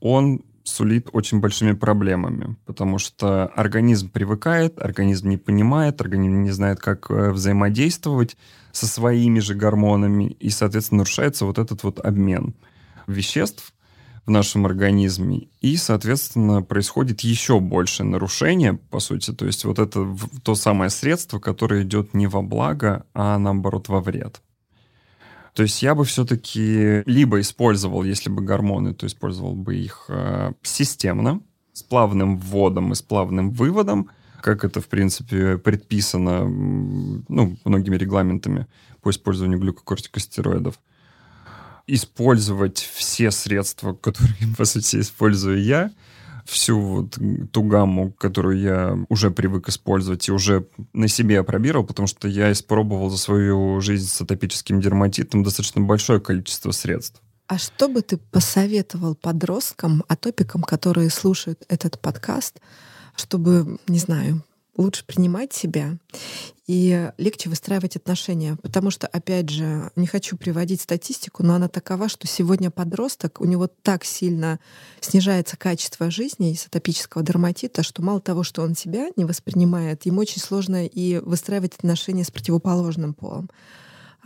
он 0.00 0.42
сулит 0.64 1.08
очень 1.12 1.40
большими 1.40 1.72
проблемами, 1.72 2.56
потому 2.66 2.98
что 2.98 3.46
организм 3.46 4.10
привыкает, 4.10 4.80
организм 4.80 5.28
не 5.28 5.36
понимает, 5.36 6.00
организм 6.00 6.42
не 6.42 6.50
знает, 6.50 6.78
как 6.78 7.10
э, 7.10 7.30
взаимодействовать 7.30 8.36
со 8.72 8.86
своими 8.86 9.40
же 9.40 9.54
гормонами, 9.54 10.24
и, 10.40 10.50
соответственно, 10.50 10.98
нарушается 10.98 11.44
вот 11.44 11.58
этот 11.58 11.82
вот 11.82 11.98
обмен 11.98 12.54
веществ 13.06 13.72
в 14.24 14.30
нашем 14.30 14.66
организме, 14.66 15.48
и, 15.60 15.76
соответственно, 15.76 16.62
происходит 16.62 17.22
еще 17.22 17.58
больше 17.58 18.04
нарушения, 18.04 18.74
по 18.74 19.00
сути, 19.00 19.32
то 19.32 19.46
есть 19.46 19.64
вот 19.64 19.78
это 19.78 20.16
то 20.44 20.54
самое 20.54 20.90
средство, 20.90 21.40
которое 21.40 21.82
идет 21.82 22.14
не 22.14 22.28
во 22.28 22.42
благо, 22.42 23.04
а 23.14 23.36
наоборот 23.38 23.88
во 23.88 24.00
вред. 24.00 24.40
То 25.54 25.62
есть 25.62 25.82
я 25.82 25.94
бы 25.94 26.04
все-таки 26.04 27.02
либо 27.04 27.40
использовал, 27.40 28.04
если 28.04 28.30
бы 28.30 28.42
гормоны, 28.42 28.94
то 28.94 29.06
использовал 29.06 29.54
бы 29.54 29.76
их 29.76 30.06
э, 30.08 30.52
системно, 30.62 31.42
с 31.72 31.82
плавным 31.82 32.38
вводом 32.38 32.92
и 32.92 32.94
с 32.94 33.02
плавным 33.02 33.50
выводом, 33.50 34.10
как 34.40 34.64
это, 34.64 34.80
в 34.80 34.88
принципе, 34.88 35.58
предписано 35.58 36.48
ну, 36.48 37.56
многими 37.64 37.96
регламентами 37.96 38.66
по 39.02 39.10
использованию 39.10 39.58
глюкокортикостероидов. 39.60 40.78
Использовать 41.86 42.78
все 42.78 43.30
средства, 43.30 43.92
которые, 44.02 44.54
по 44.56 44.64
сути, 44.64 45.00
использую 45.00 45.62
я, 45.62 45.90
всю 46.44 46.80
вот 46.80 47.18
ту 47.52 47.62
гамму, 47.62 48.12
которую 48.12 48.58
я 48.58 48.98
уже 49.08 49.30
привык 49.30 49.68
использовать 49.68 50.28
и 50.28 50.32
уже 50.32 50.66
на 50.92 51.08
себе 51.08 51.40
опробировал, 51.40 51.84
потому 51.84 52.06
что 52.06 52.28
я 52.28 52.50
испробовал 52.52 53.10
за 53.10 53.18
свою 53.18 53.80
жизнь 53.80 54.08
с 54.08 54.20
атопическим 54.20 54.80
дерматитом 54.80 55.42
достаточно 55.42 55.80
большое 55.80 56.20
количество 56.20 56.70
средств. 56.72 57.20
А 57.46 57.58
что 57.58 57.88
бы 57.88 58.02
ты 58.02 58.16
посоветовал 58.16 59.14
подросткам, 59.14 60.04
атопикам, 60.08 60.62
которые 60.62 61.10
слушают 61.10 61.62
этот 61.68 62.00
подкаст, 62.00 62.60
чтобы, 63.14 63.78
не 63.88 63.98
знаю, 63.98 64.42
лучше 64.76 65.04
принимать 65.04 65.52
себя 65.52 65.98
и 66.66 67.10
легче 67.18 67.50
выстраивать 67.50 67.96
отношения. 67.96 68.56
Потому 68.62 68.90
что, 68.90 69.06
опять 69.06 69.50
же, 69.50 69.90
не 69.96 70.06
хочу 70.06 70.36
приводить 70.36 70.80
статистику, 70.80 71.42
но 71.42 71.54
она 71.54 71.68
такова, 71.68 72.08
что 72.08 72.26
сегодня 72.26 72.70
подросток, 72.70 73.40
у 73.40 73.44
него 73.44 73.66
так 73.66 74.04
сильно 74.04 74.58
снижается 75.00 75.56
качество 75.56 76.10
жизни 76.10 76.52
из 76.52 76.66
атопического 76.66 77.22
дерматита, 77.22 77.82
что 77.82 78.02
мало 78.02 78.20
того, 78.20 78.42
что 78.42 78.62
он 78.62 78.74
себя 78.74 79.08
не 79.16 79.24
воспринимает, 79.24 80.06
ему 80.06 80.20
очень 80.20 80.40
сложно 80.40 80.86
и 80.86 81.18
выстраивать 81.18 81.74
отношения 81.74 82.24
с 82.24 82.30
противоположным 82.30 83.12
полом. 83.12 83.50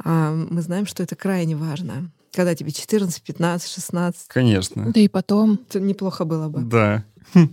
А 0.05 0.33
мы 0.33 0.61
знаем, 0.61 0.87
что 0.87 1.03
это 1.03 1.17
крайне 1.17 1.57
важно. 1.57 2.11
Когда 2.33 2.55
тебе 2.55 2.71
14, 2.71 3.23
15, 3.23 3.71
16. 3.73 4.29
Конечно. 4.29 4.93
Да 4.93 5.01
и 5.01 5.09
потом. 5.09 5.59
Это 5.69 5.81
неплохо 5.81 6.27
было 6.27 6.49
бы. 6.49 6.61
Да. 6.61 7.05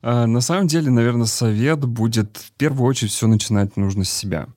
А, 0.00 0.26
на 0.26 0.40
самом 0.40 0.66
деле, 0.66 0.90
наверное, 0.90 1.26
совет 1.26 1.80
будет 1.84 2.36
в 2.36 2.52
первую 2.52 2.88
очередь 2.88 3.12
все 3.12 3.26
начинать 3.26 3.76
нужно 3.76 4.04
с 4.04 4.10
себя. 4.10 4.48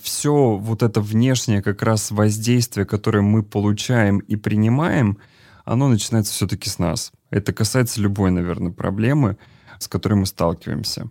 Все 0.00 0.56
вот 0.56 0.82
это 0.82 1.00
внешнее 1.00 1.62
как 1.62 1.82
раз 1.82 2.10
воздействие, 2.10 2.84
которое 2.84 3.22
мы 3.22 3.42
получаем 3.42 4.18
и 4.18 4.36
принимаем, 4.36 5.18
оно 5.64 5.88
начинается 5.88 6.34
все-таки 6.34 6.68
с 6.68 6.78
нас. 6.78 7.12
Это 7.30 7.52
касается 7.52 8.00
любой, 8.00 8.30
наверное, 8.30 8.72
проблемы, 8.72 9.38
с 9.78 9.88
которой 9.88 10.14
мы 10.14 10.26
сталкиваемся. 10.26 11.08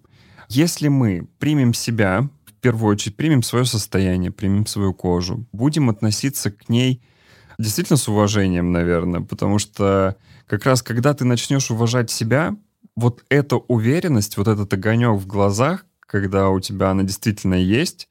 Если 0.47 0.89
мы 0.89 1.27
примем 1.39 1.73
себя, 1.73 2.29
в 2.45 2.53
первую 2.61 2.91
очередь 2.91 3.15
примем 3.15 3.41
свое 3.41 3.65
состояние, 3.65 4.31
примем 4.31 4.67
свою 4.67 4.93
кожу, 4.93 5.45
будем 5.51 5.89
относиться 5.89 6.51
к 6.51 6.69
ней 6.69 7.01
действительно 7.57 7.97
с 7.97 8.07
уважением, 8.07 8.71
наверное, 8.71 9.21
потому 9.21 9.57
что 9.57 10.15
как 10.45 10.65
раз 10.65 10.83
когда 10.83 11.13
ты 11.13 11.25
начнешь 11.25 11.71
уважать 11.71 12.11
себя, 12.11 12.55
вот 12.95 13.23
эта 13.29 13.57
уверенность, 13.57 14.37
вот 14.37 14.47
этот 14.47 14.73
огонек 14.73 15.19
в 15.19 15.27
глазах, 15.27 15.85
когда 15.99 16.49
у 16.49 16.59
тебя 16.59 16.91
она 16.91 17.03
действительно 17.03 17.55
есть, 17.55 18.07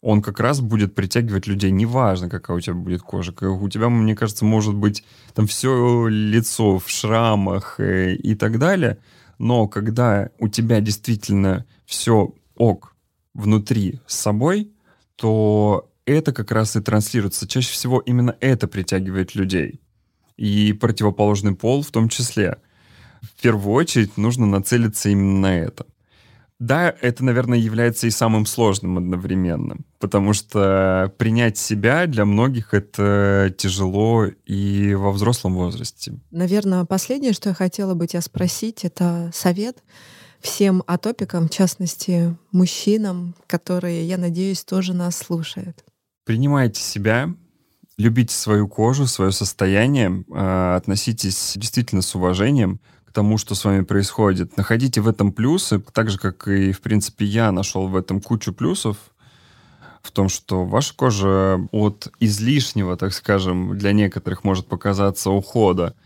он 0.00 0.22
как 0.22 0.38
раз 0.38 0.60
будет 0.60 0.94
притягивать 0.94 1.46
людей. 1.46 1.70
Неважно, 1.70 2.28
какая 2.28 2.56
у 2.56 2.60
тебя 2.60 2.74
будет 2.74 3.02
кожа. 3.02 3.32
У 3.40 3.68
тебя, 3.68 3.88
мне 3.88 4.14
кажется, 4.14 4.44
может 4.44 4.74
быть 4.74 5.04
там 5.34 5.46
все 5.46 6.06
лицо 6.08 6.78
в 6.78 6.88
шрамах 6.88 7.80
и, 7.80 7.82
э, 7.82 8.14
и 8.14 8.34
так 8.34 8.58
далее. 8.58 8.98
Но 9.38 9.66
когда 9.66 10.30
у 10.38 10.48
тебя 10.48 10.80
действительно 10.80 11.64
все 11.84 12.34
ок 12.56 12.94
внутри 13.34 14.00
с 14.06 14.16
собой, 14.16 14.72
то 15.16 15.90
это 16.06 16.32
как 16.32 16.52
раз 16.52 16.76
и 16.76 16.80
транслируется. 16.80 17.48
Чаще 17.48 17.72
всего 17.72 18.00
именно 18.00 18.36
это 18.40 18.68
притягивает 18.68 19.34
людей. 19.34 19.80
И 20.36 20.72
противоположный 20.72 21.54
пол 21.56 21.82
в 21.82 21.90
том 21.90 22.08
числе 22.08 22.58
в 23.22 23.40
первую 23.42 23.74
очередь 23.74 24.16
нужно 24.16 24.46
нацелиться 24.46 25.08
именно 25.08 25.38
на 25.40 25.58
это. 25.58 25.86
Да, 26.58 26.92
это, 27.00 27.24
наверное, 27.24 27.58
является 27.58 28.08
и 28.08 28.10
самым 28.10 28.44
сложным 28.44 28.98
одновременно, 28.98 29.76
потому 30.00 30.32
что 30.32 31.12
принять 31.16 31.56
себя 31.56 32.06
для 32.06 32.24
многих 32.24 32.74
это 32.74 33.54
тяжело 33.56 34.26
и 34.44 34.94
во 34.94 35.12
взрослом 35.12 35.54
возрасте. 35.54 36.18
Наверное, 36.32 36.84
последнее, 36.84 37.32
что 37.32 37.50
я 37.50 37.54
хотела 37.54 37.94
бы 37.94 38.08
тебя 38.08 38.22
спросить, 38.22 38.84
это 38.84 39.30
совет 39.32 39.78
всем 40.40 40.82
атопикам, 40.86 41.46
в 41.46 41.50
частности, 41.50 42.36
мужчинам, 42.50 43.36
которые, 43.46 44.06
я 44.06 44.18
надеюсь, 44.18 44.64
тоже 44.64 44.94
нас 44.94 45.16
слушают. 45.16 45.84
Принимайте 46.24 46.80
себя, 46.80 47.34
любите 47.96 48.34
свою 48.34 48.68
кожу, 48.68 49.06
свое 49.06 49.32
состояние, 49.32 50.24
а, 50.32 50.76
относитесь 50.76 51.54
действительно 51.56 52.02
с 52.02 52.14
уважением, 52.14 52.80
тому, 53.18 53.36
что 53.36 53.56
с 53.56 53.64
вами 53.64 53.82
происходит. 53.82 54.56
Находите 54.56 55.00
в 55.00 55.08
этом 55.08 55.32
плюсы, 55.32 55.80
так 55.92 56.08
же, 56.08 56.18
как 56.18 56.46
и, 56.46 56.70
в 56.70 56.80
принципе, 56.80 57.24
я 57.24 57.50
нашел 57.50 57.88
в 57.88 57.96
этом 57.96 58.20
кучу 58.20 58.52
плюсов, 58.52 58.96
в 60.02 60.12
том, 60.12 60.28
что 60.28 60.64
ваша 60.64 60.94
кожа 60.94 61.58
от 61.72 62.12
излишнего, 62.20 62.96
так 62.96 63.12
скажем, 63.12 63.76
для 63.76 63.90
некоторых 63.92 64.44
может 64.44 64.68
показаться 64.68 65.30
ухода, 65.30 65.96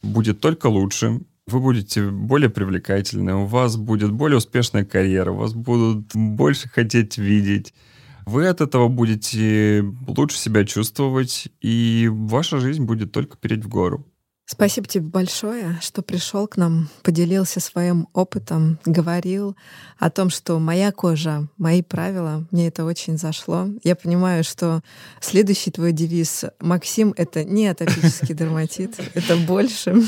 будет 0.00 0.38
только 0.38 0.68
лучше, 0.68 1.22
вы 1.48 1.58
будете 1.58 2.08
более 2.08 2.50
привлекательны, 2.50 3.34
у 3.34 3.46
вас 3.46 3.76
будет 3.76 4.12
более 4.12 4.38
успешная 4.38 4.84
карьера, 4.84 5.32
вас 5.32 5.54
будут 5.54 6.14
больше 6.14 6.68
хотеть 6.68 7.18
видеть, 7.18 7.74
вы 8.26 8.46
от 8.46 8.60
этого 8.60 8.86
будете 8.86 9.84
лучше 10.06 10.38
себя 10.38 10.64
чувствовать, 10.64 11.48
и 11.60 12.08
ваша 12.08 12.60
жизнь 12.60 12.84
будет 12.84 13.10
только 13.10 13.36
переть 13.36 13.64
в 13.64 13.68
гору. 13.68 14.06
Спасибо 14.52 14.88
тебе 14.88 15.04
большое, 15.04 15.78
что 15.80 16.02
пришел 16.02 16.48
к 16.48 16.56
нам, 16.56 16.88
поделился 17.04 17.60
своим 17.60 18.08
опытом, 18.14 18.80
говорил 18.84 19.56
о 19.96 20.10
том, 20.10 20.28
что 20.28 20.58
моя 20.58 20.90
кожа, 20.90 21.46
мои 21.56 21.82
правила, 21.82 22.44
мне 22.50 22.66
это 22.66 22.84
очень 22.84 23.16
зашло. 23.16 23.68
Я 23.84 23.94
понимаю, 23.94 24.42
что 24.42 24.82
следующий 25.20 25.70
твой 25.70 25.92
девиз, 25.92 26.46
Максим, 26.58 27.14
это 27.16 27.44
не 27.44 27.68
атопический 27.68 28.34
дерматит, 28.34 28.96
это 29.14 29.36
больше. 29.36 30.02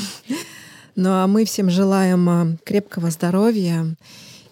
Ну 0.97 1.09
а 1.09 1.25
мы 1.27 1.45
всем 1.45 1.69
желаем 1.69 2.27
а, 2.27 2.57
крепкого 2.65 3.11
здоровья. 3.11 3.95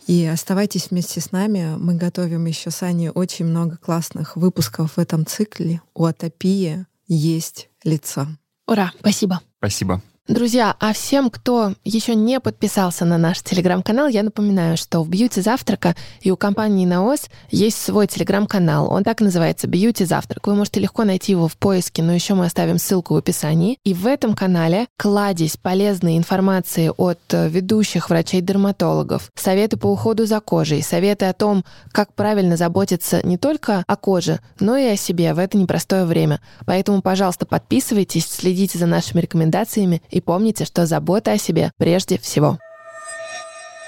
И 0.07 0.25
оставайтесь 0.25 0.89
вместе 0.89 1.19
с 1.19 1.33
нами. 1.33 1.75
Мы 1.77 1.95
готовим 1.95 2.45
еще 2.45 2.71
с 2.71 2.81
Аней 2.81 3.09
очень 3.09 3.43
много 3.43 3.75
классных 3.75 4.37
выпусков 4.37 4.93
в 4.95 4.99
этом 4.99 5.25
цикле. 5.25 5.81
У 5.93 6.05
атопии 6.05 6.85
есть 7.07 7.69
лицо. 7.83 8.27
Ура, 8.71 8.93
спасибо. 9.01 9.41
Спасибо. 9.57 10.01
Друзья, 10.27 10.75
а 10.79 10.93
всем, 10.93 11.31
кто 11.31 11.73
еще 11.83 12.13
не 12.13 12.39
подписался 12.39 13.05
на 13.05 13.17
наш 13.17 13.41
телеграм-канал, 13.41 14.07
я 14.07 14.21
напоминаю, 14.21 14.77
что 14.77 15.01
в 15.01 15.09
Бьюти 15.09 15.41
Завтрака 15.41 15.95
и 16.21 16.29
у 16.29 16.37
компании 16.37 16.85
Наос 16.85 17.21
есть 17.49 17.81
свой 17.81 18.05
телеграм-канал. 18.05 18.93
Он 18.93 19.03
так 19.03 19.19
и 19.19 19.23
называется 19.23 19.67
Бьюти 19.67 20.05
Завтрак. 20.05 20.45
Вы 20.45 20.53
можете 20.53 20.79
легко 20.79 21.05
найти 21.05 21.31
его 21.31 21.47
в 21.47 21.57
поиске, 21.57 22.03
но 22.03 22.13
еще 22.13 22.35
мы 22.35 22.45
оставим 22.45 22.77
ссылку 22.77 23.15
в 23.15 23.17
описании. 23.17 23.79
И 23.83 23.95
в 23.95 24.05
этом 24.05 24.35
канале 24.35 24.85
кладезь 24.95 25.57
полезной 25.57 26.19
информации 26.19 26.91
от 26.95 27.19
э, 27.31 27.49
ведущих 27.49 28.11
врачей-дерматологов, 28.11 29.31
советы 29.33 29.77
по 29.77 29.87
уходу 29.87 30.27
за 30.27 30.39
кожей, 30.39 30.83
советы 30.83 31.25
о 31.25 31.33
том, 31.33 31.65
как 31.91 32.13
правильно 32.13 32.57
заботиться 32.57 33.25
не 33.25 33.39
только 33.39 33.83
о 33.87 33.95
коже, 33.95 34.39
но 34.59 34.77
и 34.77 34.85
о 34.85 34.97
себе 34.97 35.33
в 35.33 35.39
это 35.39 35.57
непростое 35.57 36.05
время. 36.05 36.41
Поэтому, 36.67 37.01
пожалуйста, 37.01 37.47
подписывайтесь, 37.47 38.27
следите 38.27 38.77
за 38.77 38.85
нашими 38.85 39.19
рекомендациями 39.21 40.03
и 40.11 40.21
помните, 40.21 40.65
что 40.65 40.85
забота 40.85 41.31
о 41.31 41.37
себе 41.37 41.71
прежде 41.77 42.17
всего. 42.17 42.57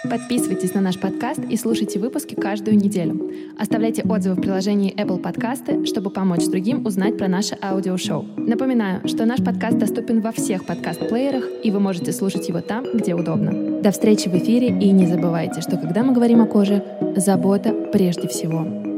Подписывайтесь 0.10 0.74
на 0.74 0.82
наш 0.82 1.00
подкаст 1.00 1.40
и 1.50 1.56
слушайте 1.56 1.98
выпуски 1.98 2.36
каждую 2.36 2.76
неделю. 2.76 3.32
Оставляйте 3.58 4.04
отзывы 4.04 4.36
в 4.36 4.42
приложении 4.42 4.94
Apple 4.94 5.22
Podcasts, 5.22 5.86
чтобы 5.86 6.10
помочь 6.10 6.46
другим 6.46 6.86
узнать 6.86 7.18
про 7.18 7.30
наше 7.30 7.58
аудиошоу. 7.62 8.26
Напоминаю, 8.36 9.08
что 9.08 9.26
наш 9.26 9.42
подкаст 9.42 9.78
доступен 9.78 10.20
во 10.20 10.34
всех 10.34 10.66
подкаст-плеерах, 10.66 11.46
и 11.64 11.72
вы 11.72 11.80
можете 11.80 12.12
слушать 12.12 12.50
его 12.50 12.60
там, 12.60 12.86
где 12.94 13.16
удобно. 13.16 13.82
До 13.82 13.92
встречи 13.92 14.28
в 14.28 14.36
эфире, 14.36 14.68
и 14.68 14.92
не 14.92 15.08
забывайте, 15.08 15.62
что 15.62 15.78
когда 15.78 16.04
мы 16.04 16.14
говорим 16.14 16.42
о 16.42 16.48
коже, 16.48 16.84
забота 17.16 17.72
прежде 17.94 18.28
всего. 18.28 18.93